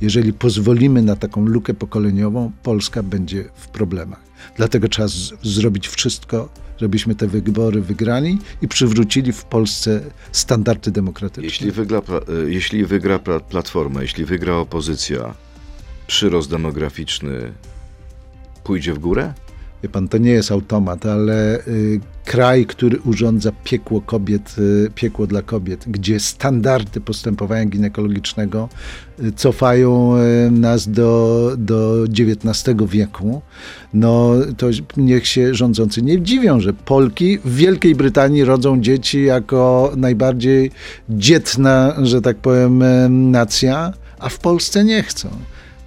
Jeżeli 0.00 0.32
pozwolimy 0.32 1.02
na 1.02 1.16
taką 1.16 1.46
lukę 1.46 1.74
pokoleniową, 1.74 2.52
Polska 2.62 3.02
będzie 3.02 3.44
w 3.56 3.68
problemach. 3.68 4.20
Dlatego 4.56 4.88
trzeba 4.88 5.08
zrobić 5.42 5.88
wszystko, 5.88 6.48
żebyśmy 6.80 7.14
te 7.14 7.26
wybory 7.26 7.80
wygrali 7.80 8.38
i 8.62 8.68
przywrócili 8.68 9.32
w 9.32 9.44
Polsce 9.44 10.00
standardy 10.32 10.90
demokratyczne. 10.90 11.44
Jeśli 11.44 11.70
wygra, 11.72 11.98
y, 11.98 12.52
jeśli 12.52 12.84
wygra 12.86 13.16
pla- 13.18 13.40
Platforma, 13.40 14.02
jeśli 14.02 14.24
wygra 14.24 14.54
opozycja, 14.56 15.34
przyrost 16.06 16.50
demograficzny 16.50 17.52
pójdzie 18.64 18.94
w 18.94 18.98
górę? 18.98 19.34
Wie 19.82 19.88
pan, 19.88 20.08
to 20.08 20.18
nie 20.18 20.30
jest 20.30 20.52
automat, 20.52 21.06
ale 21.06 21.58
y, 21.66 22.00
kraj, 22.24 22.66
który 22.66 23.00
urządza 23.00 23.52
piekło 23.64 24.00
kobiet, 24.00 24.56
y, 24.58 24.90
piekło 24.94 25.26
dla 25.26 25.42
kobiet, 25.42 25.84
gdzie 25.86 26.20
standardy 26.20 27.00
postępowania 27.00 27.64
ginekologicznego 27.64 28.68
y, 29.24 29.32
cofają 29.32 30.16
y, 30.16 30.50
nas 30.50 30.88
do, 30.88 31.52
do 31.58 32.04
XIX 32.04 32.76
wieku, 32.88 33.42
no 33.94 34.32
to 34.56 34.66
niech 34.96 35.26
się 35.26 35.54
rządzący 35.54 36.02
nie 36.02 36.22
dziwią, 36.22 36.60
że 36.60 36.72
Polki 36.72 37.38
w 37.38 37.56
Wielkiej 37.56 37.94
Brytanii 37.94 38.44
rodzą 38.44 38.80
dzieci 38.80 39.24
jako 39.24 39.92
najbardziej 39.96 40.70
dzietna, 41.08 41.96
że 42.02 42.22
tak 42.22 42.36
powiem, 42.36 42.82
y, 42.82 43.08
nacja, 43.08 43.92
a 44.18 44.28
w 44.28 44.38
Polsce 44.38 44.84
nie 44.84 45.02
chcą 45.02 45.28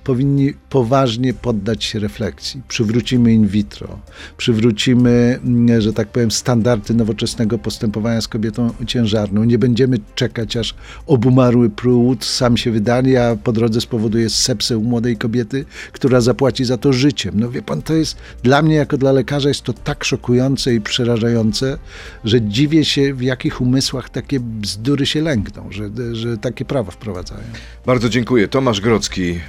powinni 0.09 0.53
poważnie 0.69 1.33
poddać 1.33 1.83
się 1.83 1.99
refleksji. 1.99 2.61
Przywrócimy 2.67 3.33
in 3.33 3.47
vitro, 3.47 3.99
przywrócimy, 4.37 5.39
mm, 5.43 5.81
że 5.81 5.93
tak 5.93 6.07
powiem, 6.07 6.31
standardy 6.31 6.93
nowoczesnego 6.93 7.57
postępowania 7.57 8.21
z 8.21 8.27
kobietą 8.27 8.73
ciężarną. 8.87 9.43
Nie 9.43 9.57
będziemy 9.57 9.97
czekać, 10.15 10.57
aż 10.57 10.75
obumarły 11.07 11.69
płód 11.69 12.25
sam 12.25 12.57
się 12.57 12.71
wydali, 12.71 13.17
a 13.17 13.35
po 13.35 13.51
drodze 13.51 13.81
spowoduje 13.81 14.29
sepsę 14.29 14.77
u 14.77 14.83
młodej 14.83 15.17
kobiety, 15.17 15.65
która 15.91 16.21
zapłaci 16.21 16.65
za 16.65 16.77
to 16.77 16.93
życiem. 16.93 17.33
No 17.35 17.49
wie 17.49 17.61
pan, 17.61 17.81
to 17.81 17.93
jest 17.93 18.17
dla 18.43 18.61
mnie, 18.61 18.75
jako 18.75 18.97
dla 18.97 19.11
lekarza, 19.11 19.49
jest 19.49 19.61
to 19.61 19.73
tak 19.73 20.03
szokujące 20.03 20.73
i 20.73 20.81
przerażające, 20.81 21.77
że 22.23 22.41
dziwię 22.41 22.85
się, 22.85 23.13
w 23.13 23.21
jakich 23.21 23.61
umysłach 23.61 24.09
takie 24.09 24.39
bzdury 24.39 25.05
się 25.05 25.21
lękną, 25.21 25.71
że, 25.71 25.89
że 26.11 26.37
takie 26.37 26.65
prawa 26.65 26.91
wprowadzają. 26.91 27.43
Bardzo 27.85 28.09
dziękuję. 28.09 28.47
Tomasz 28.47 28.81
Grocki, 28.81 29.39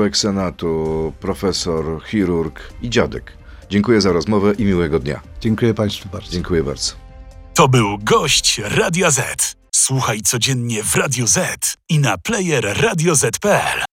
marszałek 0.00 0.16
Senatu, 0.16 1.12
profesor, 1.20 2.04
chirurg 2.04 2.72
i 2.82 2.90
dziadek. 2.90 3.32
Dziękuję 3.70 4.00
za 4.00 4.12
rozmowę 4.12 4.54
i 4.58 4.64
miłego 4.64 4.98
dnia. 4.98 5.20
Dziękuję 5.40 5.74
Państwu 5.74 6.08
bardzo. 6.08 6.32
Dziękuję 6.32 6.62
bardzo. 6.62 6.92
To 7.54 7.68
był 7.68 7.98
gość 7.98 8.60
Radia 8.64 9.10
Z. 9.10 9.56
Słuchaj 9.74 10.20
codziennie 10.20 10.82
w 10.82 10.96
Radio 10.96 11.26
Z 11.26 11.76
i 11.88 11.98
na 11.98 12.18
player 12.18 12.76
radioz.pl. 12.82 13.84